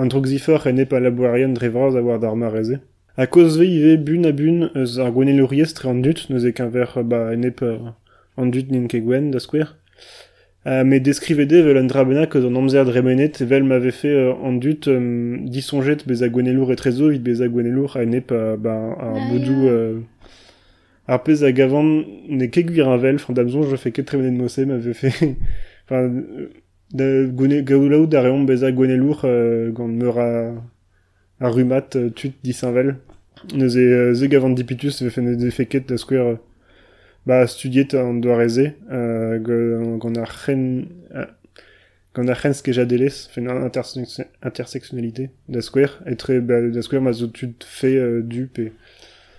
an 0.00 0.08
droxifer 0.08 0.64
ene 0.70 0.86
pa 0.88 1.00
laboarian 1.00 1.52
dre 1.52 1.68
vraz 1.68 1.96
a 1.96 2.00
war 2.00 2.18
d'ar 2.20 2.36
mareze. 2.36 2.80
A 3.18 3.26
koz 3.26 3.58
ve 3.60 3.66
ive 3.68 3.98
bun 4.00 4.24
a 4.24 4.32
bun 4.32 4.70
eus 4.74 4.96
ar 4.96 5.12
tre 5.12 5.90
an 5.90 6.00
dut, 6.00 6.30
e 6.30 6.52
ke 8.88 9.00
gwen 9.04 9.30
da. 9.30 9.40
Uh, 10.68 10.84
me 10.84 10.98
deskrivede 11.00 11.62
vel 11.64 11.78
an 11.80 11.86
drabenak 11.88 12.34
eus 12.36 12.44
an 12.44 12.56
amzer 12.60 12.84
dremenet 12.84 13.38
vel 13.40 13.62
m'ave 13.64 13.90
fait 13.90 14.12
euh, 14.12 14.34
an 14.44 14.58
dut 14.60 14.86
um, 14.92 15.38
disonjet 15.48 16.02
bez 16.06 16.22
a 16.22 16.28
gwenelour 16.28 16.72
etrezo 16.74 17.08
vit 17.08 17.22
bez 17.24 17.40
a 17.40 17.48
gwenelour 17.48 17.96
a 17.96 18.02
ene 18.02 18.20
pa 18.20 18.58
ba 18.58 18.74
ar 18.74 19.14
Ah, 19.16 19.28
bodou 19.30 19.64
ya. 19.64 19.70
euh, 19.72 20.00
ar 21.06 21.22
pez 21.24 21.42
a 21.42 21.52
gavan 21.52 22.04
ne 22.28 22.46
ket 22.52 22.68
gwir 22.68 22.86
an 22.86 22.98
vel, 22.98 23.18
fan 23.18 23.32
damzon 23.32 23.62
je 23.70 23.76
fais 23.76 23.92
ket 23.92 24.04
tremenet 24.04 24.36
mosse 24.36 24.58
m'ave 24.58 24.92
fait 24.92 25.14
enfin 25.86 26.02
euh, 26.04 26.50
da 26.92 27.06
gwene 27.24 27.62
gaoulaou 27.64 28.06
da 28.06 28.20
reon 28.20 28.44
bez 28.44 28.62
a 28.64 28.70
gwenelour 28.70 29.22
euh, 29.24 29.70
gant 29.72 29.88
meur 29.88 30.18
a 30.18 30.52
a 31.40 31.48
rumat 31.48 31.96
euh, 31.96 32.10
tut 32.10 32.34
disinvel 32.44 32.96
neuze 33.54 33.78
euh, 33.78 34.12
ze 34.12 34.26
gavant 34.26 34.50
dipitus 34.50 35.02
ve 35.02 35.08
fene 35.08 35.36
de 35.36 35.50
feket 35.50 35.88
da 35.88 35.94
euh, 36.12 36.36
ba 37.28 37.46
studiet 37.46 37.92
an 37.94 38.20
doareze 38.24 38.66
euh, 38.90 39.38
go- 39.38 39.98
gant 40.02 40.16
ar 40.24 40.32
euh, 40.48 41.26
gant 42.14 42.28
ar 42.32 42.40
renz 42.42 42.62
keja 42.64 42.84
deles 42.88 43.26
fen 43.34 43.48
an 43.52 43.60
interse- 43.68 44.24
intersectionnalité 44.50 45.28
da 45.48 45.60
skwer 45.62 45.92
etre 46.06 46.40
ba, 46.40 46.60
da 46.74 46.82
skwer 46.82 47.02
ma 47.04 47.12
zo 47.12 47.28
tud 47.28 47.66
fe 47.78 47.92
euh, 48.00 48.22
du 48.22 48.46
pe 48.46 48.70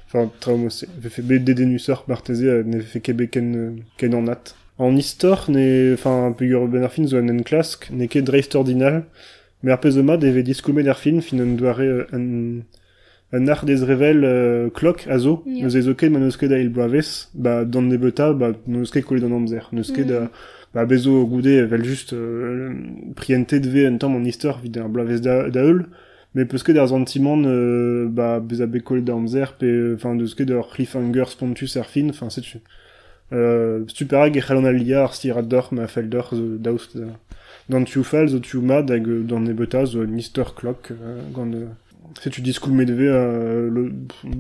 enfin 0.07 0.29
tra 0.41 0.55
mose 0.57 0.85
ve 1.01 1.09
fe 1.13 1.21
bet 1.21 1.39
dedenusor 1.49 2.05
marteze 2.07 2.45
euh, 2.45 2.63
ne 2.63 2.79
fe 2.81 3.01
kebe 3.05 3.27
ken 3.33 3.49
euh, 3.55 3.71
ken 3.97 4.15
an 4.17 4.29
nat 4.29 4.53
en 4.79 4.95
histoire 4.95 5.49
ne 5.51 5.93
enfin 5.97 6.31
pugur 6.37 6.67
ben 6.71 6.85
ar 6.87 6.93
fin 6.93 7.07
zo 7.09 7.17
an 7.19 7.29
en 7.33 7.41
klask 7.43 7.89
ne 7.91 8.07
ket 8.07 8.25
dreist 8.29 8.55
ordinal 8.55 9.03
mais 9.63 9.73
ar 9.75 9.81
pezoma 9.83 10.15
deve 10.17 10.43
diskoumet 10.47 10.87
ar 10.87 10.97
fin 11.01 11.19
fin 11.21 11.41
an 11.43 11.57
doare 11.59 11.85
euh, 11.89 12.05
an 12.15 12.25
un 13.31 13.47
art 13.47 13.65
des 13.65 13.83
revel 13.83 14.23
euh, 14.23 14.69
clock 14.69 15.07
a 15.07 15.17
zo, 15.19 15.43
Ja. 15.45 15.63
neus 15.63 15.75
ezo 15.75 15.93
ket 15.95 16.09
ma 16.09 16.19
neus 16.19 16.37
ket 16.37 16.49
da 16.49 16.57
il 16.57 16.69
bloaves, 16.69 17.29
ba 17.33 17.63
dan 17.65 17.87
nebeta, 17.87 18.33
ba 18.33 18.53
neus 18.67 18.91
ket 18.91 19.05
kolet 19.05 19.23
an 19.23 19.35
amzer, 19.37 19.67
neus 19.71 19.91
ket 19.91 20.07
da, 20.07 20.29
ba 20.73 20.85
bezo 20.85 21.25
goude 21.27 21.67
vel 21.69 21.83
just 21.83 22.13
euh, 22.13 22.73
prientet 23.15 23.65
ve 23.65 23.85
un 23.87 23.97
vid 24.63 24.79
bloaves 24.89 25.21
da, 25.21 25.49
da 25.49 25.61
eul, 25.63 25.85
me 26.33 26.45
peus 26.45 26.63
ket 26.63 26.77
ar 26.77 26.87
zantimant, 26.87 27.43
euh, 27.45 28.07
ba 28.09 28.39
bez 28.39 28.61
a 28.61 28.67
bet 28.67 28.81
kolet 28.81 29.01
da 29.05 29.13
amzer, 29.13 29.53
pe, 29.59 29.93
enfin, 29.95 30.17
cliffhanger 30.73 31.29
spontus 31.29 31.77
ar 31.77 31.85
fin, 31.85 32.09
enfin, 32.09 32.29
setu. 32.29 32.59
Euh, 33.31 33.85
e 33.85 34.65
alia 34.65 35.07
ma 35.71 35.87
fel 35.87 36.09
d'or 36.09 36.29
zo 36.33 36.57
daoust 36.57 36.97
da. 36.97 37.05
Dan 37.69 37.83
tu 37.85 38.03
fall, 38.03 38.27
zo 38.27 38.39
tu 38.39 38.59
mad 38.59 38.89
hag 38.89 39.07
euh, 39.07 39.21
dan 39.23 39.41
nebeta 39.43 39.85
zo 39.85 40.01
un 40.01 40.17
istor 40.17 40.55
clock, 40.55 40.91
euh, 40.91 41.21
euh, 42.09 42.21
se 42.21 42.29
tu 42.29 42.41
diskoul 42.41 42.73
medve 42.73 43.01
euh, 43.01 43.69
lo, 43.69 43.89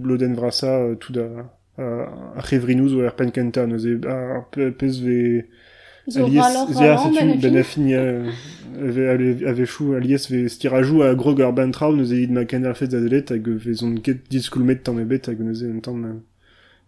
loden 0.03 0.33
vrasa 0.33 0.79
euh, 0.79 0.95
tout 0.95 1.13
da 1.13 1.27
euh, 1.79 2.05
a 2.35 2.41
chevrinous 2.41 2.93
ou 2.95 3.01
ar 3.01 3.15
penkenta 3.15 3.65
neus 3.67 3.85
e 3.85 3.99
ar 4.07 4.49
pe- 4.51 4.71
pez 4.71 4.99
ve 5.01 5.45
Zo 6.07 6.25
alies 6.25 6.39
ralor 6.41 6.73
zia 6.73 6.95
ralor, 6.95 7.13
setu 7.13 7.25
ben 7.25 7.29
a 7.29 7.35
ben 7.35 7.51
fin. 7.51 7.57
a 7.59 7.63
fin 7.63 7.91
euh, 7.91 8.31
ave, 8.89 9.09
ave, 9.09 9.45
ave 9.47 9.65
chou 9.65 9.93
alies 9.93 10.27
ve 10.31 10.47
stirajou 10.49 11.03
a 11.03 11.13
grog 11.15 11.41
ar 11.41 11.53
ben 11.53 11.71
trao 11.71 11.95
neus 11.95 12.11
e 12.11 12.23
id 12.23 12.31
ma 12.31 12.45
ken 12.45 12.65
ar 12.65 12.75
fez 12.75 12.89
da 12.89 12.99
delet 12.99 13.29
hag 13.31 13.47
ve 13.47 13.73
zon 13.73 13.95
ket 14.01 14.29
diskoul 14.29 14.63
met 14.63 14.83
tamm 14.83 14.99
ebet 14.99 15.27
hag 15.29 15.39
neus 15.39 15.61
e 15.61 15.67
un 15.69 15.79
tamm 15.79 16.21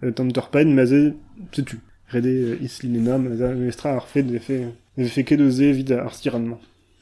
euh, 0.04 0.12
tamm 0.12 0.32
torpen 0.32 0.74
ma 0.74 0.86
ze 0.86 1.14
setu 1.54 1.78
rede 2.12 2.28
euh, 2.28 2.58
islinena 2.64 3.18
ma 3.18 3.36
za 3.36 3.54
mestra 3.54 3.96
ar 3.96 4.08
fet 4.08 4.24
ve 4.32 4.40
fe 4.40 4.66
ve 4.98 5.08
fe 5.08 5.24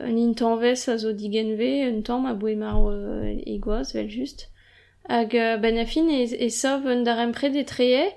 un 0.00 0.16
intanvez 0.16 0.88
a 0.88 0.98
zo 0.98 1.12
digenve, 1.12 1.88
un 1.88 2.02
tamm 2.02 2.26
a 2.26 2.34
boe 2.34 2.56
mar 2.56 2.78
euh, 2.88 3.34
egoaz, 3.46 3.92
vel 3.94 4.10
just. 4.10 4.48
Hag 5.08 5.34
euh, 5.34 5.56
ben 5.56 5.78
un 5.78 7.02
dar 7.02 7.18
empret 7.18 7.54
e 7.54 7.64
treie, 7.64 8.12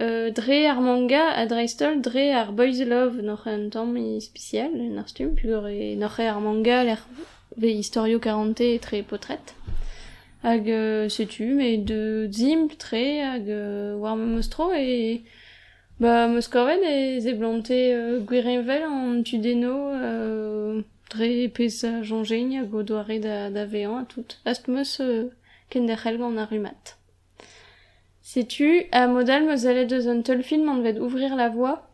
euh, 0.00 0.30
dre 0.30 0.66
ar 0.66 0.80
manga 0.80 1.30
a 1.30 1.46
dreistol 1.46 2.00
dre 2.00 2.32
ar 2.32 2.52
Boys 2.52 2.84
Love 2.84 3.22
noch 3.22 3.46
un 3.46 3.68
tamm 3.70 3.96
e 3.96 4.20
spécial, 4.20 4.72
un 4.74 4.98
ar 4.98 5.08
stum, 5.08 5.34
pugur 5.34 5.68
e 5.68 5.96
noch 5.96 6.18
ar 6.20 6.40
manga 6.40 6.84
l'er 6.84 7.02
ve 7.56 7.68
historio 7.78 8.18
40 8.18 8.60
e 8.60 8.78
tre 8.78 9.02
potret. 9.02 9.54
Hag 10.42 10.70
euh, 10.70 11.08
setu, 11.08 11.54
me 11.54 11.76
de 11.76 12.28
zimp 12.32 12.78
tre 12.78 13.20
hag 13.20 13.48
euh, 13.48 13.96
war 13.96 14.16
ma 14.16 14.24
mostro 14.24 14.72
e... 14.72 15.22
Ba, 16.00 16.26
meus 16.28 16.48
korvet 16.48 16.80
e 16.82 17.20
ze 17.20 17.34
blante 17.34 17.76
euh, 17.76 18.20
gwirenvel 18.24 18.84
an 18.84 19.22
tudeno 19.22 19.92
euh, 19.92 20.80
dre 21.10 21.46
pez 21.52 21.84
a 21.84 22.00
jonjeigne 22.02 22.64
hag 22.64 23.26
a 23.98 24.06
tout. 24.06 24.38
Ast 24.46 24.66
meus 24.68 25.00
euh, 25.00 25.28
ken 25.68 25.84
da 25.84 25.96
c'hell 25.96 26.16
gant 26.16 26.38
a 26.38 26.46
a 28.92 29.08
modal 29.08 29.44
meus 29.44 29.66
allet 29.66 29.92
eus 29.92 30.08
un 30.08 30.22
vet 30.80 30.98
ouvrir 30.98 31.36
la 31.36 31.50
voie? 31.50 31.86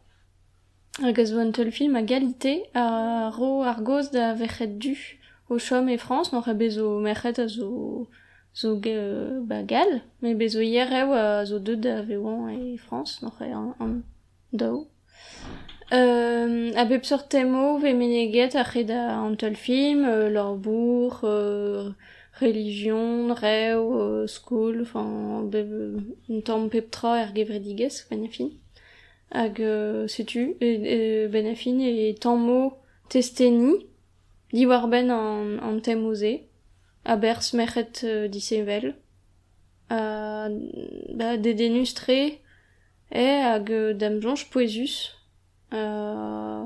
Hag 1.03 1.19
a 1.19 1.25
zo 1.27 1.41
an 1.41 1.51
teul 1.51 1.73
film 1.73 1.97
a 1.97 2.03
a 2.75 3.31
ro 3.37 3.63
ar 3.63 3.83
goz 3.83 4.13
da 4.13 4.35
vechet 4.35 4.79
du 4.79 4.95
o 5.49 5.59
chom 5.59 5.89
e 5.89 5.99
France, 5.99 6.31
n'oc'h 6.31 6.53
e 6.53 6.55
bezo 6.55 7.01
merchet 7.01 7.41
a 7.41 7.49
zo 8.57 8.81
ge 8.81 8.95
euh, 8.97 9.41
ba 9.43 9.63
gal, 9.63 10.01
me 10.23 10.35
bezo 10.35 10.61
hier 10.61 10.91
eo 11.01 11.13
a 11.13 11.45
zo 11.45 11.59
deud 11.59 11.85
a 11.87 12.01
veoan 12.09 12.49
e 12.57 12.79
Frans, 12.79 13.21
n'oc'h 13.21 13.43
e 13.45 13.53
an, 13.53 13.75
an 13.79 14.03
dao. 14.53 14.87
Euh, 15.93 16.73
a 16.75 16.85
bep 16.87 17.05
sur 17.05 17.29
temo 17.29 17.79
ve 17.79 17.93
meneget 17.93 18.57
a 18.57 18.65
c'hed 18.65 18.91
a 18.91 19.21
an 19.21 19.37
tel 19.37 19.57
film, 19.57 20.07
euh, 20.07 20.31
lor 20.31 20.57
bourg, 20.57 21.21
euh, 21.25 21.91
religion, 22.41 23.35
reo, 23.35 24.01
euh, 24.01 24.27
skoul, 24.27 24.81
enfin, 24.83 25.43
bep, 25.45 25.69
un 26.31 26.41
tamm 26.41 26.71
pep 26.71 26.91
tra 26.91 27.21
er 27.21 27.35
gevredigez, 27.37 28.07
ben 28.11 28.25
a 28.25 28.29
fin. 28.29 28.51
Hag 29.33 29.61
euh, 29.61 30.09
setu, 30.09 30.57
e, 30.63 30.67
e, 30.97 31.29
ben 31.29 31.47
a 31.47 31.55
fin, 31.55 31.79
e 31.79 32.15
tamm 32.19 32.41
mo 32.41 32.79
testeni, 33.11 33.87
diwar 34.51 34.89
ben 34.89 35.11
an, 35.11 35.59
an 35.61 35.81
temo 35.81 36.15
ze. 36.15 36.46
a 37.07 37.13
aber 37.13 37.43
smerc'het 37.43 38.05
euh, 38.05 38.29
disevel. 38.29 38.95
Ha 39.91 40.49
ba, 41.15 41.37
dedenus 41.37 41.95
tre 41.95 42.41
e 43.13 43.27
hag 43.47 43.71
euh, 43.71 43.95
dam 43.95 44.21
jonch 44.21 44.51
poezus. 44.51 45.15
Euh, 45.73 46.65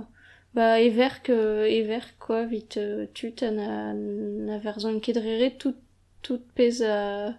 ba 0.55 0.81
everk, 0.81 1.29
euh, 1.31 1.65
everk 1.65 2.17
quoi 2.19 2.47
vit 2.47 2.77
euh, 2.77 3.07
tut 3.15 3.43
an 3.43 3.59
a, 3.59 3.95
na 3.95 4.59
verzan 4.59 4.99
kedrere 5.01 5.51
tout, 5.59 5.77
tout 6.23 6.43
pez 6.55 6.83
a... 6.83 7.35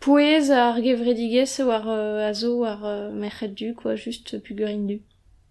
Pouez 0.00 0.52
ar 0.52 0.76
gevredigez 0.80 1.58
war 1.64 1.88
euh, 1.88 2.28
a 2.28 2.32
zo 2.32 2.62
ar 2.62 2.84
euh, 2.84 3.10
merc'het 3.10 3.48
du, 3.48 3.74
quoi, 3.74 3.96
juste 3.96 4.38
pugurin 4.38 4.86
du. 4.86 5.00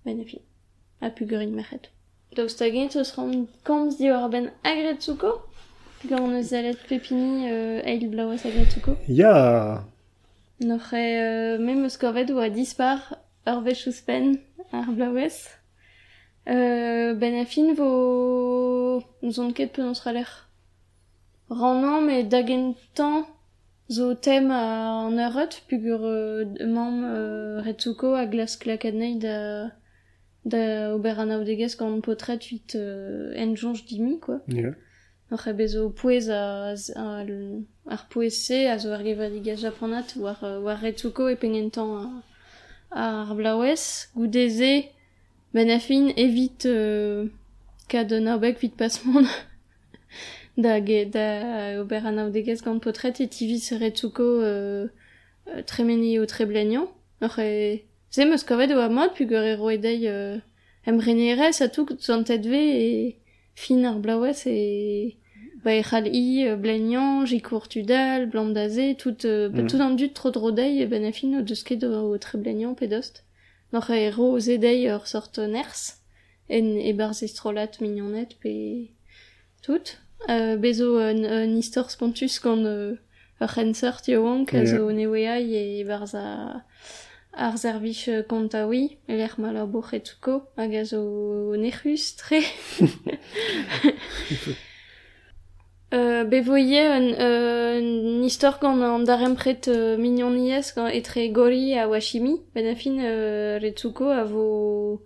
Ben. 0.06 0.24
A 1.02 1.10
pugurin 1.10 1.52
merc'het. 1.52 1.90
Daoust 2.34 2.62
a 2.62 2.68
eus 2.70 3.12
ran 3.18 3.48
komz 3.66 3.98
di 3.98 4.10
war 4.10 4.30
ben 4.30 4.52
agret 4.64 5.02
souko 5.02 5.47
eus 6.06 6.54
alet 6.54 6.78
pepini 6.88 7.50
euh, 7.52 7.82
eil 7.84 8.08
blaouez 8.10 8.46
agretsuko. 8.46 8.92
Ya 9.08 9.84
N'oc'h 10.60 10.94
e 10.94 10.98
euh, 10.98 11.58
mem 11.60 11.86
eus 11.86 11.98
korvet 11.98 12.30
oa 12.32 12.50
dispar 12.50 13.16
ur 13.46 13.62
vechous 13.62 14.02
pen 14.06 14.38
ar 14.72 14.92
blaouez. 14.92 15.50
Euh, 16.50 17.14
ben 17.14 17.36
a 17.36 17.46
fin 17.46 17.74
vo... 17.74 19.04
Zon 19.30 19.52
ket 19.52 19.68
penaos 19.74 20.00
raler. 20.00 20.48
Rannan, 21.50 22.02
me 22.06 22.24
dagen 22.24 22.74
tan 22.96 23.26
zo 23.90 24.14
tem 24.14 24.52
an 24.52 25.18
eurot, 25.18 25.62
pugur 25.68 26.02
euh, 26.04 26.46
mam 26.66 27.04
euh, 27.04 27.62
retsuko 27.62 28.14
a 28.16 28.26
glas 28.26 28.58
klakadnei 28.58 29.16
da 29.20 29.72
da 30.46 30.94
ober 30.96 31.20
an 31.20 31.30
aodegez 31.30 31.76
gant 31.78 32.00
potret 32.02 32.40
euh, 32.76 33.34
en 33.36 33.56
jonj 33.56 33.86
dimi, 33.86 34.20
quoi. 34.20 34.40
Ya. 34.48 34.72
Ar 35.30 35.54
bezo 35.54 35.90
pouez 35.90 36.30
a, 36.30 36.74
a, 36.96 37.26
ar 37.86 38.04
pouez-se 38.10 38.68
a 38.72 38.78
zo 38.80 38.94
ar 38.96 39.04
gevad 39.04 39.34
igaz 39.36 39.60
japonat 39.60 40.16
war, 40.16 40.40
war 40.64 40.80
retsuko 40.80 41.28
e 41.28 41.36
pengentan 41.36 42.24
ar 42.92 43.34
blaouez. 43.36 44.08
Goudeze, 44.16 44.88
ben 45.54 45.70
afin 45.70 46.14
evit 46.16 46.66
euh, 46.66 47.28
kad 47.90 48.12
un 48.14 48.28
aobek 48.28 48.60
vit 48.60 48.76
pasmon 48.80 49.28
da, 50.58 50.80
ge, 50.80 51.04
da 51.12 51.76
ober 51.82 52.08
an 52.08 52.24
aodegez 52.24 52.64
gant 52.64 52.80
potret 52.80 53.20
et 53.20 53.28
tivis 53.28 53.74
retsuko 53.76 54.24
euh, 54.24 54.88
tremeni 55.68 56.20
o 56.20 56.26
treblenian. 56.26 56.88
Ar 57.20 57.36
e... 57.44 57.84
Ze 58.16 58.24
meus 58.24 58.48
kavet 58.48 58.72
oa 58.72 58.88
mod 58.88 59.12
pugur 59.20 59.44
e 59.44 59.56
roedei 59.60 60.08
euh, 60.08 60.40
emrenerez 60.88 61.60
a 61.60 61.68
tout 61.68 62.00
zantet 62.00 62.48
ve 62.48 62.64
e... 62.80 63.16
fin 63.58 63.84
ar 63.90 63.98
blaouez 64.04 64.42
e 64.46 65.18
ba 65.64 65.72
e 65.74 65.82
c'hall 65.82 66.08
i 66.08 66.46
euh, 66.48 67.26
jikour 67.26 67.68
tudal, 67.68 68.28
blanc 68.28 68.50
d'aze, 68.54 68.96
tout, 69.02 69.26
euh, 69.26 69.50
ba, 69.50 69.64
Mm. 69.64 69.68
tout 69.68 69.82
an 69.82 69.96
dud 70.00 70.14
tro 70.14 70.30
drodei 70.30 70.82
e 70.84 70.86
ben 70.86 71.04
a 71.04 71.12
fin 71.12 71.34
o 71.38 71.42
deus 71.42 71.64
ket 71.68 71.84
o, 71.84 72.18
tre 72.18 72.38
blennian 72.38 72.76
pedost. 72.76 73.24
N'oc'h 73.74 73.90
e 73.92 74.10
ro 74.16 74.38
zedei 74.40 74.86
ur 74.94 75.08
sort 75.08 75.40
ners, 75.40 75.82
en 76.50 76.68
e 76.90 76.94
barz 76.94 77.24
estrolat 77.24 77.82
mignonnet 77.82 78.38
pe 78.42 78.54
tout. 79.64 79.98
Euh, 80.30 80.56
bezo 80.58 80.98
un, 81.00 81.24
un 81.26 81.52
istor 81.58 81.90
spontus 81.90 82.40
gant 82.40 82.64
euh, 82.66 82.96
ur 83.42 83.50
c'hensort 83.54 84.04
yoank 84.08 84.54
a 84.54 84.58
Yeah. 84.62 84.78
zo 84.78 84.92
neweai 84.92 85.82
e 85.82 85.84
barz 85.84 86.14
a 86.14 86.64
ar 87.38 87.58
zervich 87.58 88.08
euh, 88.10 88.24
kontaoui, 88.24 88.98
l'er 89.08 89.36
malabour 89.38 89.94
etuko, 89.94 90.42
hag 90.58 90.76
a 90.76 90.84
zo 90.86 91.56
nec'hus 91.56 92.16
tre. 92.18 92.42
Euh, 95.94 96.26
be 96.26 96.42
voye 96.42 96.76
un, 96.76 97.14
euh, 97.14 97.80
un 97.80 98.22
istor 98.22 98.60
gant 98.60 98.82
an 98.82 99.00
darempret 99.00 99.70
euh, 99.70 99.96
mignoniez 99.96 100.74
gant 100.76 100.88
etre 100.88 101.32
gori 101.32 101.80
a 101.80 101.88
washimi, 101.88 102.42
ben 102.54 102.68
a 102.68 102.76
fin 102.76 103.00
euh, 103.00 103.58
retsuko 103.62 104.10
a 104.10 104.26
vo 104.26 105.02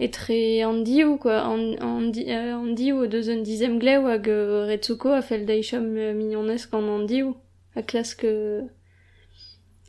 etre 0.00 0.64
an 0.64 0.82
diou, 0.82 1.16
quoi, 1.16 1.38
an, 1.38 1.76
an, 1.80 2.10
euh, 2.10 2.56
an 2.56 2.74
diou 2.74 3.04
o 3.04 3.06
deus 3.06 3.30
un 3.30 3.44
dizem 3.46 3.78
gleo 3.78 4.08
hag 4.08 4.26
euh, 4.28 4.66
retsuko 4.66 5.14
a 5.14 5.22
fel 5.22 5.46
deichom 5.46 5.94
euh, 5.94 6.12
mignonez 6.12 6.66
gant 6.72 6.90
an 6.90 7.06
diou, 7.06 7.36
a 7.76 7.82
klask 7.82 8.24
euh, 8.24 8.62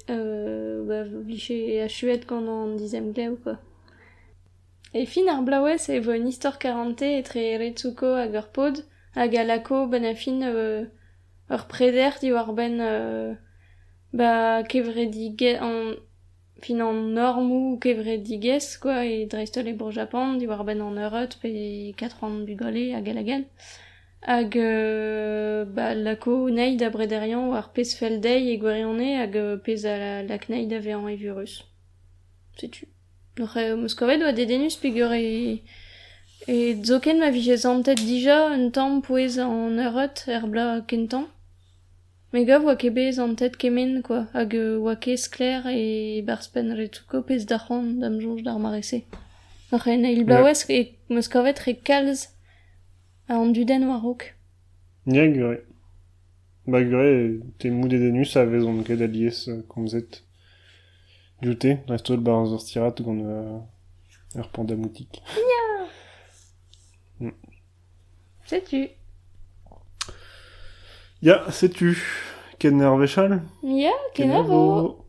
euh, 0.09 0.85
ba, 0.87 1.03
vliche 1.03 1.81
a 1.81 1.87
chuet 1.87 2.25
gant 2.27 2.47
an 2.47 2.75
dizem 2.75 3.11
gleo, 3.13 3.37
quoi. 3.43 3.57
E 4.93 5.05
fin 5.05 5.27
ar 5.27 5.41
blaouez 5.43 5.89
e 5.89 5.99
vo 5.99 6.13
un 6.15 6.27
istor 6.27 6.57
40 6.57 7.03
etre 7.19 7.43
retsuko 7.59 8.15
hag 8.15 8.37
ur 8.39 8.47
pod, 8.55 8.85
hag 9.15 9.35
a 9.35 10.13
fin 10.15 10.41
euh, 10.41 10.85
ur 11.49 11.65
preder 11.67 12.13
ben 12.55 12.79
euh, 12.81 13.33
ba 14.13 14.63
kevredige 14.63 15.59
an 15.59 15.95
fin 16.61 16.79
an 16.81 16.93
normou 17.13 17.77
kevredigez 17.79 18.77
quoi 18.81 19.05
e 19.05 19.25
dreistol 19.25 19.67
e 19.67 19.73
bour 19.73 19.91
Japan 19.91 20.37
di 20.37 20.47
war 20.47 20.63
ben 20.63 20.81
an 20.81 20.97
eurot 20.97 21.37
pe 21.41 21.93
4 21.97 22.23
an 22.23 22.45
bugole 22.45 22.93
hag 22.95 23.07
hag 24.27 24.57
euh, 24.57 25.63
ba, 25.65 25.93
lako 25.95 26.49
neid 26.51 26.81
a 26.83 26.89
brederian 26.91 27.47
war 27.47 27.71
pez 27.73 27.95
fel 27.95 28.19
dei 28.19 28.51
e 28.53 28.57
gwerianne 28.59 29.09
hag 29.21 29.37
pez 29.63 29.85
a 29.87 29.95
la, 30.01 30.11
lak 30.27 30.49
kneid 30.49 30.73
a 30.75 30.79
vean 30.83 31.07
e 31.07 31.15
virus. 31.15 31.63
Setu. 32.59 32.85
Noc'h 33.39 33.77
moskovet 33.79 34.21
oa 34.25 34.35
dedenus 34.35 34.75
peogwir 34.81 35.15
e... 35.15 35.61
E 36.47 36.75
zoken 36.83 37.19
ma 37.19 37.31
vije 37.33 37.57
zantet 37.57 38.03
dija 38.09 38.37
un 38.51 38.69
tamm 38.75 39.01
pouez 39.01 39.39
an 39.41 39.79
eurot 39.87 40.27
er 40.27 40.43
bla 40.51 40.65
kentan. 40.89 41.25
Me 42.31 42.43
gav 42.45 42.67
oa 42.67 42.75
kebe 42.75 43.07
zantet 43.15 43.55
kemen, 43.61 44.01
quoi, 44.03 44.25
hag 44.35 44.53
oa 44.59 44.95
kez 45.03 45.25
skler 45.27 45.65
e 45.71 46.21
barspen 46.27 46.75
retuko 46.77 47.23
pez 47.27 47.47
da 47.47 47.57
c'hant 47.63 47.99
dam 48.03 48.19
jonge 48.19 48.43
d'ar 48.43 48.59
marese. 48.59 49.05
Noc'h 49.71 49.87
e 49.91 49.97
neil 49.97 50.23
blaouez 50.27 50.65
e 50.69 50.81
moskovet 51.09 51.63
re 51.65 51.79
kalz 51.89 52.27
a 53.29 53.33
an 53.35 53.53
duden 53.53 53.87
war 53.87 54.01
rok. 54.01 54.33
Ya 55.05 55.25
gure. 55.27 55.63
Ba 56.67 56.81
gure, 56.83 57.39
te 57.59 57.69
moude 57.69 57.99
denus 57.99 58.35
a 58.35 58.45
vezon 58.45 58.83
ket 58.83 59.01
alies 59.01 59.47
euh, 59.47 59.61
komzet. 59.67 60.23
Joute, 61.41 61.77
restol 61.87 62.19
bar 62.19 62.43
an 62.43 62.59
stirat 62.59 63.01
gant 63.05 63.23
euh, 63.23 63.59
ur 64.35 64.47
pandamoutik. 64.51 65.21
Setu. 68.45 68.87
Ya, 71.21 71.51
setu. 71.51 71.97
Ken 72.59 72.81
ur 72.81 72.97
vechal? 72.99 73.41
Ya, 73.63 73.93
Ken 74.13 74.29
ken 74.29 74.37
avo. 74.39 75.06